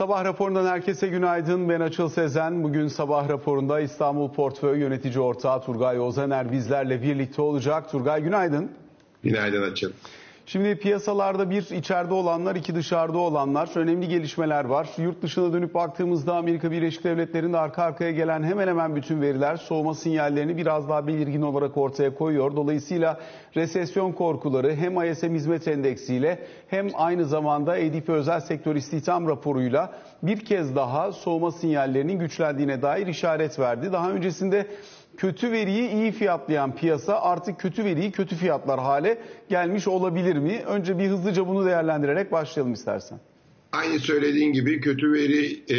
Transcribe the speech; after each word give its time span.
Sabah 0.00 0.24
raporundan 0.24 0.66
herkese 0.66 1.08
günaydın. 1.08 1.68
Ben 1.68 1.80
Açıl 1.80 2.08
Sezen. 2.08 2.62
Bugün 2.64 2.88
sabah 2.88 3.28
raporunda 3.28 3.80
İstanbul 3.80 4.32
Portföy 4.32 4.78
Yönetici 4.78 5.18
Ortağı 5.18 5.64
Turgay 5.64 6.00
Ozaner 6.00 6.52
bizlerle 6.52 7.02
birlikte 7.02 7.42
olacak. 7.42 7.90
Turgay 7.90 8.22
günaydın. 8.22 8.70
Günaydın 9.22 9.72
Açıl. 9.72 9.92
Şimdi 10.52 10.76
piyasalarda 10.76 11.50
bir 11.50 11.70
içeride 11.70 12.14
olanlar, 12.14 12.56
iki 12.56 12.74
dışarıda 12.74 13.18
olanlar. 13.18 13.70
Önemli 13.74 14.08
gelişmeler 14.08 14.64
var. 14.64 14.88
Yurt 14.98 15.22
dışına 15.22 15.52
dönüp 15.52 15.74
baktığımızda 15.74 16.36
Amerika 16.36 16.70
Birleşik 16.70 17.04
Devletleri'nde 17.04 17.58
arka 17.58 17.82
arkaya 17.82 18.10
gelen 18.10 18.42
hemen 18.42 18.68
hemen 18.68 18.96
bütün 18.96 19.20
veriler 19.20 19.56
soğuma 19.56 19.94
sinyallerini 19.94 20.56
biraz 20.56 20.88
daha 20.88 21.06
belirgin 21.06 21.42
olarak 21.42 21.76
ortaya 21.76 22.14
koyuyor. 22.14 22.56
Dolayısıyla 22.56 23.20
resesyon 23.56 24.12
korkuları 24.12 24.74
hem 24.74 25.04
ISM 25.04 25.34
hizmet 25.34 25.68
endeksiyle 25.68 26.38
hem 26.68 26.88
aynı 26.94 27.24
zamanda 27.24 27.76
EDP 27.76 28.08
özel 28.08 28.40
sektör 28.40 28.76
istihdam 28.76 29.28
raporuyla 29.28 29.92
bir 30.22 30.44
kez 30.44 30.76
daha 30.76 31.12
soğuma 31.12 31.52
sinyallerinin 31.52 32.18
güçlendiğine 32.18 32.82
dair 32.82 33.06
işaret 33.06 33.58
verdi. 33.58 33.92
Daha 33.92 34.10
öncesinde 34.10 34.66
kötü 35.20 35.52
veriyi 35.52 35.90
iyi 35.90 36.12
fiyatlayan 36.12 36.76
piyasa 36.76 37.20
artık 37.20 37.60
kötü 37.60 37.84
veriyi 37.84 38.10
kötü 38.10 38.36
fiyatlar 38.36 38.80
hale 38.80 39.18
gelmiş 39.48 39.88
olabilir 39.88 40.36
mi? 40.36 40.62
Önce 40.66 40.98
bir 40.98 41.08
hızlıca 41.08 41.48
bunu 41.48 41.66
değerlendirerek 41.66 42.32
başlayalım 42.32 42.72
istersen. 42.72 43.20
Aynı 43.72 43.98
söylediğin 43.98 44.52
gibi 44.52 44.80
kötü 44.80 45.12
veri 45.12 45.62
e, 45.68 45.78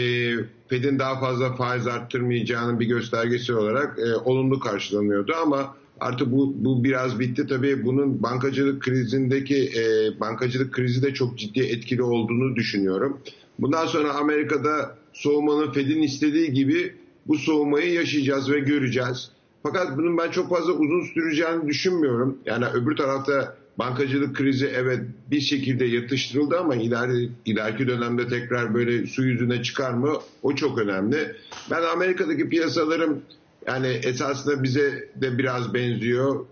Fed'in 0.68 1.00
daha 1.00 1.20
fazla 1.20 1.56
faiz 1.56 1.88
arttırmayacağının 1.88 2.80
bir 2.80 2.86
göstergesi 2.86 3.54
olarak 3.54 4.00
e, 4.00 4.16
olumlu 4.16 4.60
karşılanıyordu 4.60 5.34
ama 5.44 5.76
artık 6.00 6.32
bu, 6.32 6.54
bu 6.56 6.84
biraz 6.84 7.20
bitti 7.20 7.48
tabii 7.48 7.86
bunun 7.86 8.24
bankacılık 8.24 8.82
krizindeki 8.82 9.58
e, 9.58 10.20
bankacılık 10.20 10.74
krizi 10.74 11.04
de 11.04 11.14
çok 11.14 11.38
ciddi 11.38 11.60
etkili 11.60 12.04
olduğunu 12.04 12.56
düşünüyorum. 12.56 13.20
Bundan 13.60 13.86
sonra 13.86 14.14
Amerika'da 14.14 14.98
soğumanın 15.14 15.72
Fed'in 15.72 16.02
istediği 16.02 16.54
gibi 16.54 17.01
bu 17.28 17.38
soğumayı 17.38 17.94
yaşayacağız 17.94 18.52
ve 18.52 18.60
göreceğiz. 18.60 19.32
Fakat 19.64 19.98
bunun 19.98 20.18
ben 20.18 20.32
çok 20.32 20.50
fazla 20.50 20.74
uzun 20.74 21.04
süreceğini 21.14 21.68
düşünmüyorum. 21.68 22.38
Yani 22.46 22.66
öbür 22.66 22.96
tarafta 22.96 23.56
bankacılık 23.80 24.36
krizi 24.36 24.68
evet 24.68 25.00
bir 25.32 25.42
şekilde 25.42 25.86
yatıştırıldı 25.86 26.60
ama 26.60 26.76
ileri, 26.76 27.30
ileriki 27.46 27.88
dönemde 27.88 28.28
tekrar 28.28 28.74
böyle 28.74 29.08
su 29.08 29.24
yüzüne 29.24 29.64
çıkar 29.64 29.94
mı 29.94 30.14
o 30.44 30.56
çok 30.56 30.78
önemli. 30.78 31.36
Ben 31.72 31.84
Amerika'daki 31.84 32.50
piyasalarım 32.50 33.22
yani 33.68 33.88
esasında 33.88 34.64
bize 34.64 35.10
de 35.16 35.38
biraz 35.38 35.74
benziyor 35.74 36.46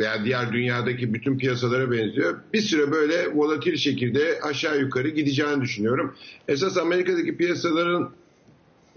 veya 0.00 0.24
diğer 0.24 0.52
dünyadaki 0.52 1.14
bütün 1.14 1.38
piyasalara 1.38 1.90
benziyor. 1.90 2.38
Bir 2.52 2.60
süre 2.60 2.92
böyle 2.92 3.34
volatil 3.34 3.76
şekilde 3.76 4.40
aşağı 4.42 4.80
yukarı 4.80 5.08
gideceğini 5.08 5.60
düşünüyorum. 5.60 6.14
Esas 6.48 6.76
Amerika'daki 6.76 7.36
piyasaların 7.36 8.10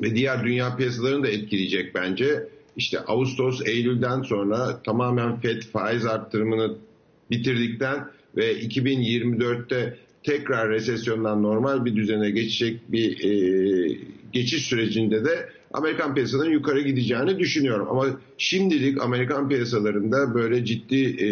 ve 0.02 0.16
diğer 0.16 0.44
dünya 0.44 0.76
piyasalarını 0.76 1.24
da 1.24 1.28
etkileyecek 1.28 1.96
bence. 1.96 2.48
İşte 2.78 3.00
Ağustos, 3.00 3.62
Eylül'den 3.66 4.22
sonra 4.22 4.82
tamamen 4.84 5.40
FED 5.40 5.62
faiz 5.62 6.06
arttırımını 6.06 6.76
bitirdikten 7.32 8.08
ve 8.38 8.62
2024'te 8.62 9.98
tekrar 10.24 10.70
resesyondan 10.70 11.44
normal 11.44 11.86
bir 11.86 11.96
düzene 11.96 12.32
geçecek 12.32 12.92
bir 12.92 13.24
e, 13.24 13.98
geçiş 14.34 14.66
sürecinde 14.66 15.26
de 15.26 15.50
Amerikan 15.74 16.16
piyasalarının 16.16 16.54
yukarı 16.54 16.82
gideceğini 16.82 17.40
düşünüyorum. 17.40 17.88
Ama 17.90 18.20
şimdilik 18.38 19.02
Amerikan 19.02 19.50
piyasalarında 19.50 20.34
böyle 20.34 20.66
ciddi 20.66 21.04
e, 21.04 21.28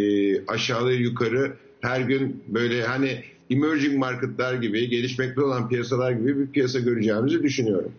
aşağı 0.48 0.94
yukarı 0.94 1.54
her 1.82 2.02
gün 2.02 2.44
böyle 2.48 2.84
hani 2.84 3.24
emerging 3.50 3.98
marketlar 3.98 4.54
gibi 4.54 4.90
gelişmekte 4.90 5.42
olan 5.42 5.70
piyasalar 5.70 6.12
gibi 6.12 6.40
bir 6.40 6.48
piyasa 6.48 6.80
göreceğimizi 6.80 7.44
düşünüyorum. 7.44 7.92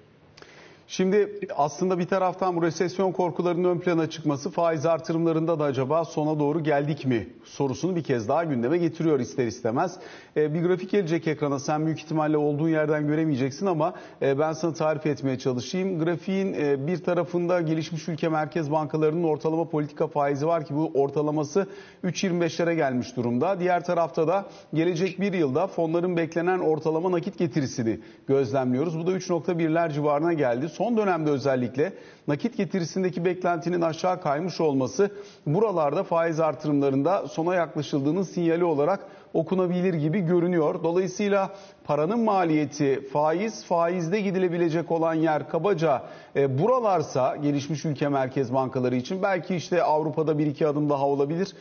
Şimdi 0.91 1.39
aslında 1.57 1.99
bir 1.99 2.07
taraftan 2.07 2.57
bu 2.57 2.63
resesyon 2.63 3.13
korkularının 3.13 3.69
ön 3.69 3.79
plana 3.79 4.11
çıkması 4.11 4.51
faiz 4.51 4.87
artırımlarında 4.87 5.59
da 5.59 5.65
acaba 5.65 6.05
sona 6.05 6.39
doğru 6.39 6.63
geldik 6.63 7.07
mi 7.07 7.29
sorusunu 7.45 7.97
bir 7.97 8.03
kez 8.03 8.29
daha 8.29 8.45
gündeme 8.45 8.79
getiriyor 8.79 9.21
ister 9.21 9.47
istemez. 9.47 9.97
E, 10.37 10.55
bir 10.55 10.63
grafik 10.63 10.91
gelecek 10.91 11.27
ekrana 11.27 11.59
sen 11.59 11.87
büyük 11.87 11.99
ihtimalle 11.99 12.37
olduğun 12.37 12.69
yerden 12.69 13.07
göremeyeceksin 13.07 13.67
ama 13.67 13.95
e, 14.23 14.39
ben 14.39 14.53
sana 14.53 14.73
tarif 14.73 15.07
etmeye 15.07 15.39
çalışayım. 15.39 16.05
Grafiğin 16.05 16.53
e, 16.53 16.87
bir 16.87 17.05
tarafında 17.05 17.61
gelişmiş 17.61 18.09
ülke 18.09 18.29
merkez 18.29 18.71
bankalarının 18.71 19.25
ortalama 19.25 19.69
politika 19.69 20.07
faizi 20.07 20.47
var 20.47 20.65
ki 20.65 20.75
bu 20.75 20.91
ortalaması 20.95 21.67
3.25'lere 22.05 22.75
gelmiş 22.75 23.17
durumda. 23.17 23.61
Diğer 23.61 23.85
tarafta 23.85 24.29
da 24.29 24.47
gelecek 24.75 25.21
bir 25.21 25.33
yılda 25.33 25.67
fonların 25.67 26.17
beklenen 26.17 26.59
ortalama 26.59 27.13
nakit 27.13 27.39
getirisini 27.39 28.01
gözlemliyoruz. 28.29 28.99
Bu 28.99 29.07
da 29.07 29.13
3.1'ler 29.13 29.93
civarına 29.93 30.33
geldi 30.33 30.69
son 30.81 30.97
dönemde 30.97 31.31
özellikle 31.31 31.93
nakit 32.29 32.57
getirisindeki 32.57 33.25
beklentinin 33.25 33.81
aşağı 33.81 34.21
kaymış 34.21 34.61
olması 34.61 35.11
buralarda 35.47 36.03
faiz 36.03 36.41
artırımlarında 36.41 37.29
sona 37.29 37.55
yaklaşıldığının 37.55 38.23
sinyali 38.23 38.65
olarak 38.65 39.01
okunabilir 39.35 39.95
gibi 39.95 40.21
görünüyor. 40.21 40.83
Dolayısıyla 40.83 41.51
paranın 41.85 42.21
maliyeti 42.21 43.09
faiz, 43.13 43.65
faizde 43.65 44.21
gidilebilecek 44.21 44.91
olan 44.91 45.15
yer 45.15 45.49
kabaca 45.49 46.03
e, 46.37 46.59
buralarsa 46.59 47.37
gelişmiş 47.37 47.85
ülke 47.85 48.09
merkez 48.09 48.55
bankaları 48.55 48.97
için 48.97 49.23
belki 49.23 49.57
işte 49.57 49.83
Avrupa'da 49.83 50.39
bir 50.39 50.47
iki 50.47 50.67
adım 50.67 50.91
daha 50.91 51.07
olabilir. 51.07 51.55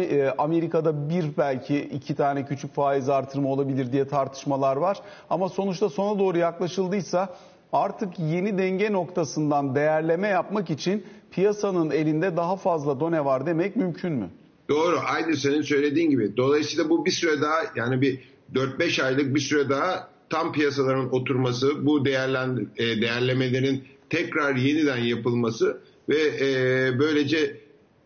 E, 0.00 0.30
Amerika'da 0.38 1.10
bir 1.10 1.36
belki 1.38 1.80
iki 1.80 2.14
tane 2.14 2.44
küçük 2.46 2.74
faiz 2.74 3.08
artırımı 3.08 3.48
olabilir 3.48 3.92
diye 3.92 4.08
tartışmalar 4.08 4.76
var. 4.76 4.98
Ama 5.30 5.48
sonuçta 5.48 5.88
sona 5.88 6.18
doğru 6.18 6.38
yaklaşıldıysa 6.38 7.28
artık 7.76 8.18
yeni 8.18 8.58
denge 8.58 8.92
noktasından 8.92 9.74
değerleme 9.74 10.28
yapmak 10.28 10.70
için 10.70 11.04
piyasanın 11.30 11.90
elinde 11.90 12.36
daha 12.36 12.56
fazla 12.56 13.00
done 13.00 13.24
var 13.24 13.46
demek 13.46 13.76
mümkün 13.76 14.12
mü? 14.12 14.30
Doğru. 14.68 14.98
Aynı 15.06 15.36
senin 15.36 15.62
söylediğin 15.62 16.10
gibi. 16.10 16.36
Dolayısıyla 16.36 16.88
bu 16.90 17.06
bir 17.06 17.10
süre 17.10 17.40
daha 17.40 17.58
yani 17.76 18.00
bir 18.00 18.18
4-5 18.54 19.02
aylık 19.02 19.34
bir 19.34 19.40
süre 19.40 19.68
daha 19.68 20.08
tam 20.30 20.52
piyasaların 20.52 21.14
oturması, 21.14 21.86
bu 21.86 22.04
değerlen, 22.04 22.68
e, 22.76 22.84
değerlemelerin 22.84 23.84
tekrar 24.10 24.56
yeniden 24.56 24.96
yapılması 24.96 25.80
ve 26.08 26.18
e, 26.40 26.98
böylece 26.98 27.60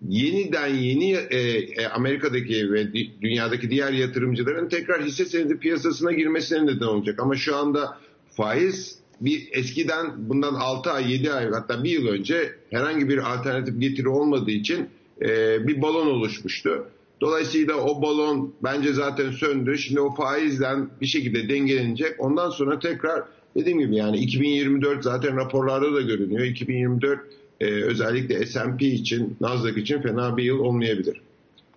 yeniden 0.09 0.69
yeni 0.69 1.13
e, 1.13 1.39
e, 1.39 1.87
Amerika'daki 1.87 2.73
ve 2.73 2.93
dünyadaki 3.23 3.71
diğer 3.71 3.93
yatırımcıların 3.93 4.69
tekrar 4.69 5.03
hisse 5.05 5.25
senedi 5.25 5.59
piyasasına 5.59 6.13
girmesine 6.13 6.67
neden 6.67 6.87
olacak. 6.87 7.21
Ama 7.21 7.37
şu 7.37 7.57
anda 7.57 7.99
faiz 8.37 9.00
bir 9.21 9.49
eskiden 9.53 10.29
bundan 10.29 10.55
6 10.55 10.91
ay 10.91 11.13
7 11.13 11.33
ay 11.33 11.51
hatta 11.51 11.85
bir 11.85 11.91
yıl 11.91 12.07
önce 12.07 12.55
herhangi 12.71 13.09
bir 13.09 13.33
alternatif 13.35 13.81
getiri 13.81 14.09
olmadığı 14.09 14.51
için 14.51 14.89
e, 15.23 15.29
bir 15.67 15.83
balon 15.83 16.07
oluşmuştu. 16.07 16.87
Dolayısıyla 17.21 17.75
o 17.75 18.03
balon 18.03 18.55
bence 18.63 18.93
zaten 18.93 19.31
söndü. 19.31 19.79
Şimdi 19.79 20.01
o 20.01 20.15
faizden 20.15 20.91
bir 21.01 21.07
şekilde 21.07 21.49
dengelenecek. 21.49 22.15
Ondan 22.19 22.51
sonra 22.51 22.79
tekrar 22.79 23.25
dediğim 23.57 23.79
gibi 23.79 23.97
yani 23.97 24.19
2024 24.19 25.05
zaten 25.05 25.37
raporlarda 25.37 25.95
da 25.95 26.01
görünüyor. 26.01 26.45
2024 26.45 27.21
e, 27.61 27.67
özellikle 27.67 28.47
S&P 28.47 28.87
için, 28.87 29.37
Nasdaq 29.41 29.81
için 29.81 30.03
fena 30.03 30.37
bir 30.37 30.45
yıl 30.45 30.59
olmayabilir. 30.59 31.21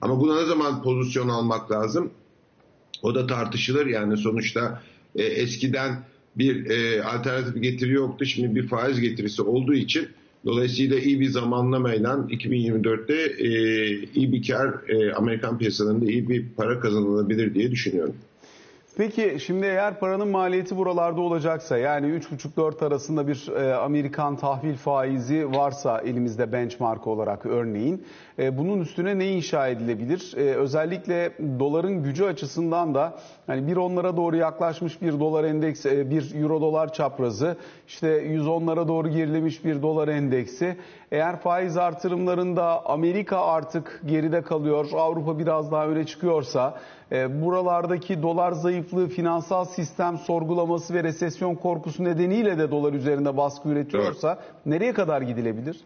Ama 0.01 0.19
buna 0.19 0.41
ne 0.41 0.45
zaman 0.45 0.83
pozisyon 0.83 1.29
almak 1.29 1.71
lazım? 1.71 2.11
O 3.01 3.15
da 3.15 3.27
tartışılır. 3.27 3.85
Yani 3.85 4.17
sonuçta 4.17 4.83
e, 5.15 5.23
eskiden 5.23 6.03
bir 6.37 6.69
e, 6.69 7.03
alternatif 7.03 7.63
getiri 7.63 7.91
yoktu. 7.91 8.25
Şimdi 8.25 8.55
bir 8.55 8.67
faiz 8.67 8.99
getirisi 8.99 9.41
olduğu 9.41 9.73
için 9.73 10.07
dolayısıyla 10.45 10.99
iyi 10.99 11.19
bir 11.19 11.29
zamanlamayla 11.29 12.13
2024'te 12.13 13.43
e, 13.43 13.49
iyi 14.15 14.31
bir 14.31 14.47
kar 14.47 14.89
e, 14.89 15.13
Amerikan 15.13 15.57
piyasalarında 15.57 16.05
iyi 16.05 16.29
bir 16.29 16.45
para 16.57 16.79
kazanılabilir 16.79 17.53
diye 17.53 17.71
düşünüyorum. 17.71 18.15
Peki 18.97 19.37
şimdi 19.39 19.65
eğer 19.65 19.99
paranın 19.99 20.27
maliyeti 20.27 20.77
buralarda 20.77 21.21
olacaksa 21.21 21.77
yani 21.77 22.07
3,5-4 22.07 22.85
arasında 22.85 23.27
bir 23.27 23.47
e, 23.47 23.73
Amerikan 23.75 24.35
tahvil 24.35 24.75
faizi 24.75 25.51
varsa 25.51 26.01
elimizde 26.01 26.51
benchmark 26.51 27.07
olarak 27.07 27.45
örneğin 27.45 28.05
e, 28.39 28.57
bunun 28.57 28.81
üstüne 28.81 29.19
ne 29.19 29.27
inşa 29.27 29.67
edilebilir? 29.67 30.33
E, 30.37 30.41
özellikle 30.41 31.31
doların 31.59 32.03
gücü 32.03 32.23
açısından 32.23 32.95
da 32.95 33.19
hani 33.47 33.67
bir 33.67 33.77
onlara 33.77 34.17
doğru 34.17 34.35
yaklaşmış 34.35 35.01
bir 35.01 35.19
dolar 35.19 35.43
endeks, 35.43 35.85
e, 35.85 36.09
bir 36.09 36.41
euro 36.41 36.61
dolar 36.61 36.93
çaprazı, 36.93 37.57
işte 37.87 38.07
110'lara 38.07 38.87
doğru 38.87 39.09
gerilemiş 39.09 39.65
bir 39.65 39.81
dolar 39.81 40.07
endeksi. 40.07 40.77
Eğer 41.13 41.41
faiz 41.41 41.77
artırımlarında 41.77 42.85
Amerika 42.85 43.45
artık 43.45 44.01
geride 44.05 44.41
kalıyor, 44.41 44.85
Avrupa 44.93 45.39
biraz 45.39 45.71
daha 45.71 45.87
öne 45.87 46.05
çıkıyorsa 46.05 46.81
e, 47.11 47.41
buralardaki 47.41 48.21
dolar 48.21 48.51
zayıflığı, 48.51 49.09
finansal 49.09 49.65
sistem 49.65 50.17
sorgulaması 50.17 50.93
ve 50.93 51.03
resesyon 51.03 51.55
korkusu 51.55 52.03
nedeniyle 52.03 52.57
de 52.57 52.71
dolar 52.71 52.93
üzerinde 52.93 53.37
baskı 53.37 53.69
üretiyorsa 53.69 54.39
evet. 54.41 54.65
nereye 54.65 54.93
kadar 54.93 55.21
gidilebilir? 55.21 55.77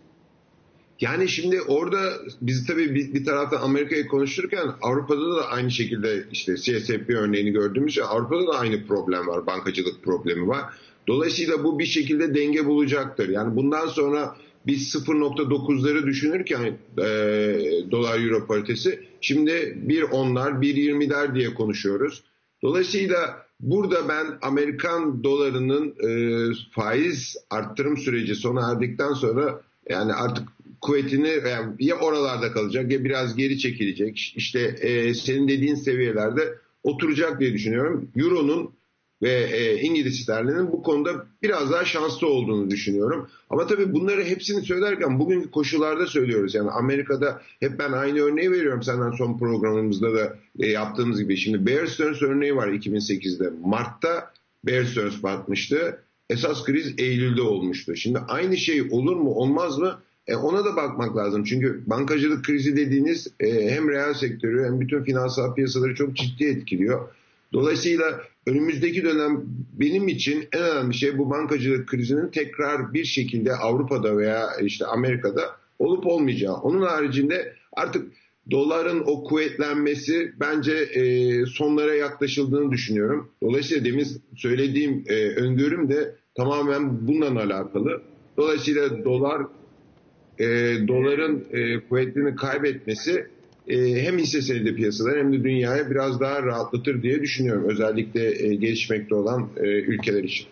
Yani 1.01 1.29
şimdi 1.29 1.61
orada 1.61 1.99
biz 2.41 2.67
tabii 2.67 2.95
bir, 2.95 3.13
bir 3.13 3.25
taraftan 3.25 3.61
Amerika'yı 3.61 4.07
konuşurken 4.07 4.67
Avrupa'da 4.81 5.35
da 5.35 5.47
aynı 5.47 5.71
şekilde 5.71 6.23
işte 6.31 6.55
CSP 6.55 7.09
örneğini 7.09 7.51
gördüğümüz 7.51 7.95
şey 7.95 8.03
Avrupa'da 8.03 8.47
da 8.47 8.59
aynı 8.59 8.87
problem 8.87 9.27
var. 9.27 9.47
Bankacılık 9.47 10.03
problemi 10.03 10.47
var. 10.47 10.63
Dolayısıyla 11.07 11.63
bu 11.63 11.79
bir 11.79 11.85
şekilde 11.85 12.35
denge 12.35 12.65
bulacaktır. 12.65 13.29
Yani 13.29 13.55
bundan 13.55 13.87
sonra 13.87 14.35
biz 14.67 14.95
0.9'ları 14.95 16.05
düşünürken 16.05 16.77
e, 16.97 17.07
dolar 17.91 18.19
euro 18.19 18.47
paritesi 18.47 18.99
şimdi 19.21 19.73
bir 19.75 20.01
onlar 20.01 20.61
bir 20.61 20.75
20'ler 20.75 21.35
diye 21.35 21.53
konuşuyoruz. 21.53 22.23
Dolayısıyla 22.63 23.45
burada 23.59 24.09
ben 24.09 24.25
Amerikan 24.41 25.23
dolarının 25.23 25.87
e, 25.87 26.09
faiz 26.71 27.35
arttırım 27.49 27.97
süreci 27.97 28.35
sona 28.35 28.71
erdikten 28.71 29.13
sonra 29.13 29.61
yani 29.89 30.13
artık 30.13 30.47
kuvvetini 30.81 31.29
yani 31.49 31.75
ya 31.79 31.95
oralarda 31.95 32.51
kalacak 32.51 32.91
ya 32.91 33.03
biraz 33.03 33.35
geri 33.35 33.59
çekilecek. 33.59 34.33
İşte 34.35 34.59
e, 34.59 35.13
senin 35.13 35.47
dediğin 35.47 35.75
seviyelerde 35.75 36.57
oturacak 36.83 37.39
diye 37.39 37.53
düşünüyorum. 37.53 38.11
Euro'nun 38.15 38.76
ve 39.21 39.31
e, 39.31 39.81
İngiliz 39.81 40.19
sterlinin 40.19 40.71
bu 40.71 40.83
konuda 40.83 41.25
biraz 41.43 41.71
daha 41.71 41.85
şanslı 41.85 42.27
olduğunu 42.27 42.69
düşünüyorum. 42.69 43.29
Ama 43.49 43.67
tabii 43.67 43.93
bunları 43.93 44.23
hepsini 44.23 44.61
söylerken 44.61 45.19
bugünkü 45.19 45.51
koşullarda 45.51 46.07
söylüyoruz. 46.07 46.55
Yani 46.55 46.71
Amerika'da 46.71 47.41
hep 47.59 47.79
ben 47.79 47.91
aynı 47.91 48.19
örneği 48.19 48.51
veriyorum 48.51 48.83
senden 48.83 49.11
son 49.11 49.37
programımızda 49.37 50.13
da 50.13 50.35
e, 50.59 50.67
yaptığımız 50.67 51.21
gibi. 51.21 51.37
Şimdi 51.37 51.65
Bear 51.65 51.85
Stearns 51.85 52.21
örneği 52.21 52.55
var 52.55 52.67
2008'de. 52.67 53.51
Mart'ta 53.65 54.31
Bear 54.65 54.83
Stearns 54.83 55.23
batmıştı. 55.23 56.03
Esas 56.29 56.63
kriz 56.63 56.93
Eylül'de 56.97 57.41
olmuştu. 57.41 57.95
Şimdi 57.95 58.19
aynı 58.19 58.57
şey 58.57 58.81
olur 58.91 59.15
mu 59.15 59.29
olmaz 59.29 59.77
mı? 59.77 59.99
E 60.27 60.35
ona 60.35 60.65
da 60.65 60.75
bakmak 60.75 61.17
lazım. 61.17 61.43
Çünkü 61.43 61.83
bankacılık 61.87 62.45
krizi 62.45 62.77
dediğiniz 62.77 63.27
e, 63.39 63.69
hem 63.69 63.89
reel 63.89 64.13
sektörü 64.13 64.65
hem 64.65 64.79
bütün 64.79 65.03
finansal 65.03 65.55
piyasaları 65.55 65.95
çok 65.95 66.15
ciddi 66.15 66.45
etkiliyor. 66.45 67.07
Dolayısıyla 67.53 68.21
önümüzdeki 68.45 69.03
dönem 69.03 69.43
benim 69.73 70.07
için 70.07 70.47
en 70.51 70.61
önemli 70.61 70.93
şey 70.93 71.17
bu 71.17 71.29
bankacılık 71.29 71.87
krizinin 71.87 72.27
tekrar 72.27 72.93
bir 72.93 73.05
şekilde 73.05 73.53
Avrupa'da 73.53 74.17
veya 74.17 74.47
işte 74.63 74.85
Amerika'da 74.85 75.41
olup 75.79 76.07
olmayacağı. 76.07 76.53
Onun 76.53 76.81
haricinde 76.81 77.53
artık 77.73 78.11
doların 78.51 79.03
o 79.05 79.23
kuvvetlenmesi 79.23 80.33
bence 80.39 80.73
e, 80.73 81.45
sonlara 81.45 81.95
yaklaşıldığını 81.95 82.71
düşünüyorum. 82.71 83.29
Dolayısıyla 83.43 83.85
demin 83.85 84.07
söylediğim 84.35 85.03
e, 85.07 85.27
öngörüm 85.27 85.89
de 85.89 86.15
tamamen 86.35 87.07
bununla 87.07 87.43
alakalı. 87.43 88.01
Dolayısıyla 88.37 89.03
dolar 89.05 89.41
e, 90.39 90.45
doların 90.87 91.45
e, 91.51 91.79
kuvvetini 91.79 92.35
kaybetmesi 92.35 93.27
hem 93.75 94.17
hisse 94.17 94.41
senedi 94.41 94.75
piyasaları 94.75 95.19
hem 95.19 95.33
de 95.33 95.43
dünyaya 95.43 95.89
biraz 95.91 96.19
daha 96.19 96.43
rahatlatır 96.43 97.03
diye 97.03 97.21
düşünüyorum. 97.21 97.65
Özellikle 97.69 98.47
e, 98.47 98.55
gelişmekte 98.55 99.15
olan 99.15 99.49
e, 99.57 99.67
ülkeler 99.67 100.23
için. 100.23 100.47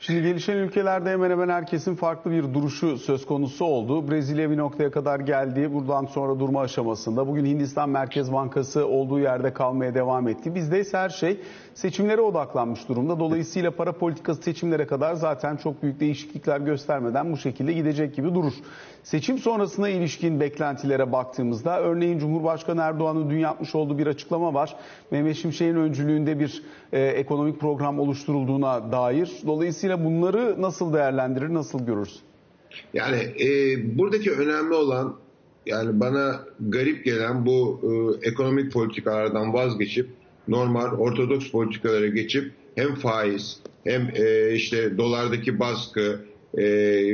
Şimdi 0.00 0.22
gelişen 0.22 0.56
ülkelerde 0.56 1.10
hemen 1.10 1.30
hemen 1.30 1.48
herkesin 1.48 1.94
farklı 1.94 2.30
bir 2.30 2.54
duruşu 2.54 2.98
söz 2.98 3.26
konusu 3.26 3.64
oldu. 3.64 4.10
Brezilya 4.10 4.50
bir 4.50 4.56
noktaya 4.56 4.90
kadar 4.90 5.20
geldi. 5.20 5.74
Buradan 5.74 6.06
sonra 6.06 6.40
durma 6.40 6.60
aşamasında. 6.60 7.26
Bugün 7.26 7.44
Hindistan 7.44 7.90
Merkez 7.90 8.32
Bankası 8.32 8.86
olduğu 8.86 9.18
yerde 9.18 9.52
kalmaya 9.52 9.94
devam 9.94 10.28
etti. 10.28 10.54
Bizde 10.54 10.80
ise 10.80 10.98
her 10.98 11.08
şey 11.08 11.40
seçimlere 11.74 12.20
odaklanmış 12.20 12.88
durumda. 12.88 13.20
Dolayısıyla 13.20 13.70
para 13.70 13.92
politikası 13.92 14.42
seçimlere 14.42 14.86
kadar 14.86 15.14
zaten 15.14 15.56
çok 15.56 15.82
büyük 15.82 16.00
değişiklikler 16.00 16.60
göstermeden 16.60 17.32
bu 17.32 17.36
şekilde 17.36 17.72
gidecek 17.72 18.14
gibi 18.16 18.34
durur. 18.34 18.54
Seçim 19.02 19.38
sonrasına 19.38 19.88
ilişkin 19.88 20.40
beklentilere 20.40 21.12
baktığımızda 21.12 21.80
örneğin 21.80 22.18
Cumhurbaşkanı 22.18 22.82
Erdoğan'ın 22.82 23.30
dün 23.30 23.38
yapmış 23.38 23.74
olduğu 23.74 23.98
bir 23.98 24.06
açıklama 24.06 24.54
var. 24.54 24.76
Mehmet 25.10 25.36
Şimşek'in 25.36 25.76
öncülüğünde 25.76 26.40
bir 26.40 26.62
e, 26.92 27.00
ekonomik 27.00 27.60
program 27.60 27.98
oluşturulduğuna 27.98 28.92
dair. 28.92 29.32
Dolayısıyla 29.46 29.87
bunları 30.04 30.62
nasıl 30.62 30.92
değerlendirir, 30.92 31.54
nasıl 31.54 31.86
görürsün? 31.86 32.20
Yani 32.94 33.16
e, 33.16 33.48
buradaki 33.98 34.32
önemli 34.32 34.74
olan 34.74 35.16
yani 35.66 36.00
bana 36.00 36.40
garip 36.60 37.04
gelen 37.04 37.46
bu 37.46 37.80
e, 37.82 38.28
ekonomik 38.28 38.72
politikalardan 38.72 39.52
vazgeçip 39.54 40.08
normal 40.48 40.92
ortodoks 40.92 41.50
politikalara 41.50 42.06
geçip 42.06 42.52
hem 42.74 42.94
faiz 42.94 43.60
hem 43.84 44.10
e, 44.14 44.54
işte 44.54 44.98
dolardaki 44.98 45.60
baskı 45.60 46.20
e, 46.54 46.62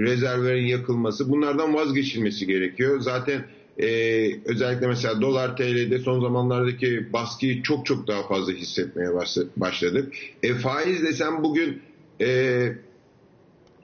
rezervlerin 0.01 0.67
yakılması 0.67 1.31
bunlardan 1.31 1.75
vazgeçilmesi 1.75 2.47
gerekiyor. 2.47 3.01
Zaten 3.01 3.45
e, 3.79 3.89
özellikle 4.45 4.87
mesela 4.87 5.21
dolar 5.21 5.57
TL'de 5.57 5.99
son 5.99 6.21
zamanlardaki 6.21 7.13
baskıyı 7.13 7.63
çok 7.63 7.87
çok 7.87 8.07
daha 8.09 8.29
fazla 8.29 8.53
hissetmeye 8.53 9.09
başladık. 9.57 10.13
E, 10.43 10.55
faiz 10.55 11.03
desem 11.03 11.43
bugün 11.45 11.83
e, 12.21 12.73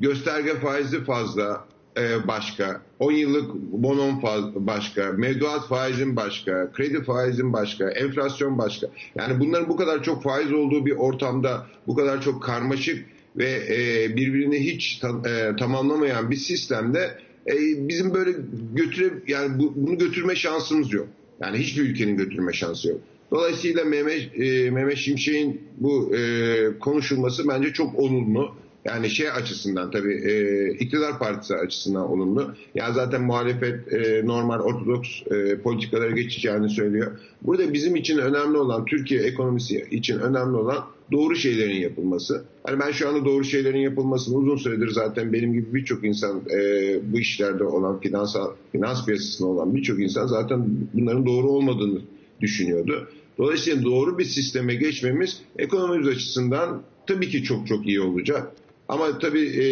gösterge 0.00 0.54
faizi 0.54 1.04
fazla 1.04 1.64
e, 1.98 2.28
başka, 2.28 2.82
10 2.98 3.12
yıllık 3.12 3.54
bonon 3.54 4.22
başka, 4.54 5.12
mevduat 5.12 5.68
faizin 5.68 6.16
başka, 6.16 6.72
kredi 6.72 7.02
faizin 7.02 7.52
başka, 7.52 7.90
enflasyon 7.90 8.58
başka. 8.58 8.86
Yani 9.14 9.40
bunların 9.40 9.68
bu 9.68 9.76
kadar 9.76 10.02
çok 10.02 10.22
faiz 10.22 10.52
olduğu 10.52 10.86
bir 10.86 10.96
ortamda 10.96 11.66
bu 11.86 11.96
kadar 11.96 12.22
çok 12.22 12.42
karmaşık 12.42 13.06
ve 13.36 13.50
e, 13.68 14.16
birbirini 14.16 14.58
hiç 14.58 14.98
tam, 14.98 15.26
e, 15.26 15.56
tamamlamayan 15.56 16.30
bir 16.30 16.36
sistemde 16.36 17.18
e, 17.46 17.54
bizim 17.88 18.14
böyle 18.14 18.30
götüre 18.74 19.14
yani 19.26 19.58
bu, 19.58 19.72
bunu 19.76 19.98
götürme 19.98 20.36
şansımız 20.36 20.92
yok. 20.92 21.08
Yani 21.40 21.58
hiçbir 21.58 21.82
ülkenin 21.82 22.16
götürme 22.16 22.52
şansı 22.52 22.88
yok. 22.88 23.00
Dolayısıyla 23.30 23.84
Mehmet, 23.84 24.30
e, 24.34 24.70
Mehmet 24.70 24.96
Şimşek'in 24.96 25.60
bu 25.76 26.16
e, 26.16 26.78
konuşulması 26.80 27.48
bence 27.48 27.72
çok 27.72 27.98
olumlu. 27.98 28.54
Yani 28.84 29.10
şey 29.10 29.30
açısından 29.30 29.90
tabii 29.90 30.14
e, 30.14 30.68
iktidar 30.72 31.18
partisi 31.18 31.54
açısından 31.54 32.10
olumlu. 32.10 32.54
Ya 32.74 32.92
zaten 32.92 33.22
muhalefet 33.22 33.92
e, 33.92 34.26
normal 34.26 34.60
ortodoks 34.60 35.08
e, 35.30 35.58
politikalara 35.58 36.10
geçeceğini 36.10 36.70
söylüyor. 36.70 37.18
Burada 37.42 37.72
bizim 37.72 37.96
için 37.96 38.18
önemli 38.18 38.58
olan 38.58 38.84
Türkiye 38.84 39.22
ekonomisi 39.22 39.86
için 39.90 40.18
önemli 40.18 40.56
olan 40.56 40.84
doğru 41.12 41.36
şeylerin 41.36 41.80
yapılması. 41.80 42.44
Hani 42.64 42.80
ben 42.80 42.90
şu 42.90 43.08
anda 43.08 43.24
doğru 43.24 43.44
şeylerin 43.44 43.80
yapılmasını 43.80 44.36
uzun 44.36 44.56
süredir 44.56 44.88
zaten 44.88 45.32
benim 45.32 45.52
gibi 45.52 45.74
birçok 45.74 46.04
insan 46.04 46.42
e, 46.50 46.98
bu 47.12 47.18
işlerde 47.18 47.64
olan 47.64 48.00
finansal 48.00 48.50
finans 48.72 49.06
piyasasında 49.06 49.48
olan 49.48 49.74
birçok 49.74 50.00
insan 50.00 50.26
zaten 50.26 50.66
bunların 50.94 51.26
doğru 51.26 51.48
olmadığını 51.50 52.00
düşünüyordu. 52.40 53.08
Dolayısıyla 53.38 53.82
doğru 53.82 54.18
bir 54.18 54.24
sisteme 54.24 54.74
geçmemiz 54.74 55.40
ekonomimiz 55.58 56.08
açısından 56.08 56.82
tabii 57.06 57.28
ki 57.28 57.42
çok 57.42 57.66
çok 57.66 57.86
iyi 57.86 58.00
olacak. 58.00 58.52
Ama 58.88 59.18
tabii 59.18 59.46
e, 59.46 59.66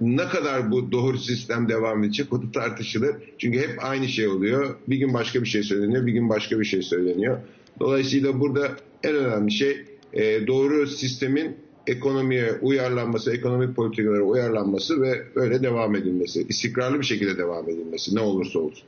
ne 0.00 0.28
kadar 0.28 0.70
bu 0.70 0.92
doğru 0.92 1.18
sistem 1.18 1.68
devam 1.68 2.04
edecek 2.04 2.32
o 2.32 2.42
da 2.42 2.52
tartışılır. 2.52 3.16
Çünkü 3.38 3.58
hep 3.58 3.84
aynı 3.84 4.08
şey 4.08 4.28
oluyor. 4.28 4.74
Bir 4.88 4.96
gün 4.96 5.14
başka 5.14 5.42
bir 5.42 5.48
şey 5.48 5.62
söyleniyor, 5.62 6.06
bir 6.06 6.12
gün 6.12 6.28
başka 6.28 6.60
bir 6.60 6.64
şey 6.64 6.82
söyleniyor. 6.82 7.38
Dolayısıyla 7.80 8.40
burada 8.40 8.76
en 9.04 9.14
önemli 9.14 9.52
şey 9.52 9.84
e, 10.12 10.46
doğru 10.46 10.86
sistemin 10.86 11.56
ekonomiye 11.86 12.52
uyarlanması, 12.62 13.34
ekonomik 13.34 13.76
politikalara 13.76 14.22
uyarlanması 14.22 15.02
ve 15.02 15.22
böyle 15.36 15.62
devam 15.62 15.96
edilmesi. 15.96 16.46
istikrarlı 16.48 17.00
bir 17.00 17.06
şekilde 17.06 17.38
devam 17.38 17.68
edilmesi 17.68 18.16
ne 18.16 18.20
olursa 18.20 18.58
olsun. 18.58 18.84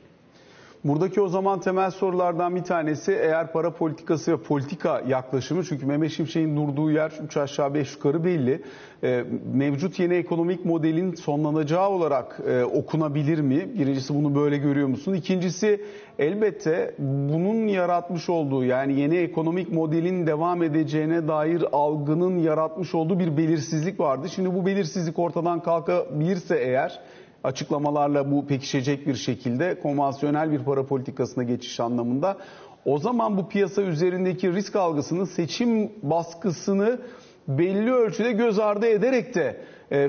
Buradaki 0.83 1.21
o 1.21 1.27
zaman 1.27 1.59
temel 1.59 1.91
sorulardan 1.91 2.55
bir 2.55 2.63
tanesi 2.63 3.11
eğer 3.11 3.51
para 3.51 3.71
politikası 3.71 4.31
ve 4.31 4.37
politika 4.37 5.03
yaklaşımı 5.07 5.63
çünkü 5.63 5.85
Mehmet 5.85 6.11
Şimşek'in 6.11 6.55
durduğu 6.55 6.91
yer 6.91 7.11
3 7.25 7.37
aşağı 7.37 7.73
5 7.73 7.93
yukarı 7.93 8.23
belli. 8.23 8.61
Ee, 9.03 9.23
mevcut 9.53 9.99
yeni 9.99 10.13
ekonomik 10.13 10.65
modelin 10.65 11.15
sonlanacağı 11.15 11.89
olarak 11.89 12.39
e, 12.47 12.63
okunabilir 12.63 13.39
mi? 13.39 13.69
Birincisi 13.79 14.15
bunu 14.15 14.35
böyle 14.35 14.57
görüyor 14.57 14.87
musun? 14.87 15.13
İkincisi 15.13 15.81
elbette 16.19 16.95
bunun 16.99 17.67
yaratmış 17.67 18.29
olduğu 18.29 18.63
yani 18.63 18.99
yeni 18.99 19.17
ekonomik 19.17 19.71
modelin 19.71 20.27
devam 20.27 20.63
edeceğine 20.63 21.27
dair 21.27 21.65
algının 21.71 22.37
yaratmış 22.37 22.95
olduğu 22.95 23.19
bir 23.19 23.37
belirsizlik 23.37 23.99
vardı. 23.99 24.29
Şimdi 24.29 24.55
bu 24.55 24.65
belirsizlik 24.65 25.19
ortadan 25.19 25.59
kalkabilirse 25.59 26.57
eğer 26.57 26.99
açıklamalarla 27.43 28.31
bu 28.31 28.47
pekişecek 28.47 29.07
bir 29.07 29.15
şekilde 29.15 29.79
konvansiyonel 29.79 30.51
bir 30.51 30.63
para 30.63 30.85
politikasına 30.85 31.43
geçiş 31.43 31.79
anlamında. 31.79 32.37
O 32.85 32.97
zaman 32.97 33.37
bu 33.37 33.49
piyasa 33.49 33.81
üzerindeki 33.81 34.53
risk 34.53 34.75
algısının 34.75 35.25
seçim 35.25 35.91
baskısını 36.03 36.99
belli 37.47 37.93
ölçüde 37.93 38.31
göz 38.31 38.59
ardı 38.59 38.85
ederek 38.85 39.35
de 39.35 39.61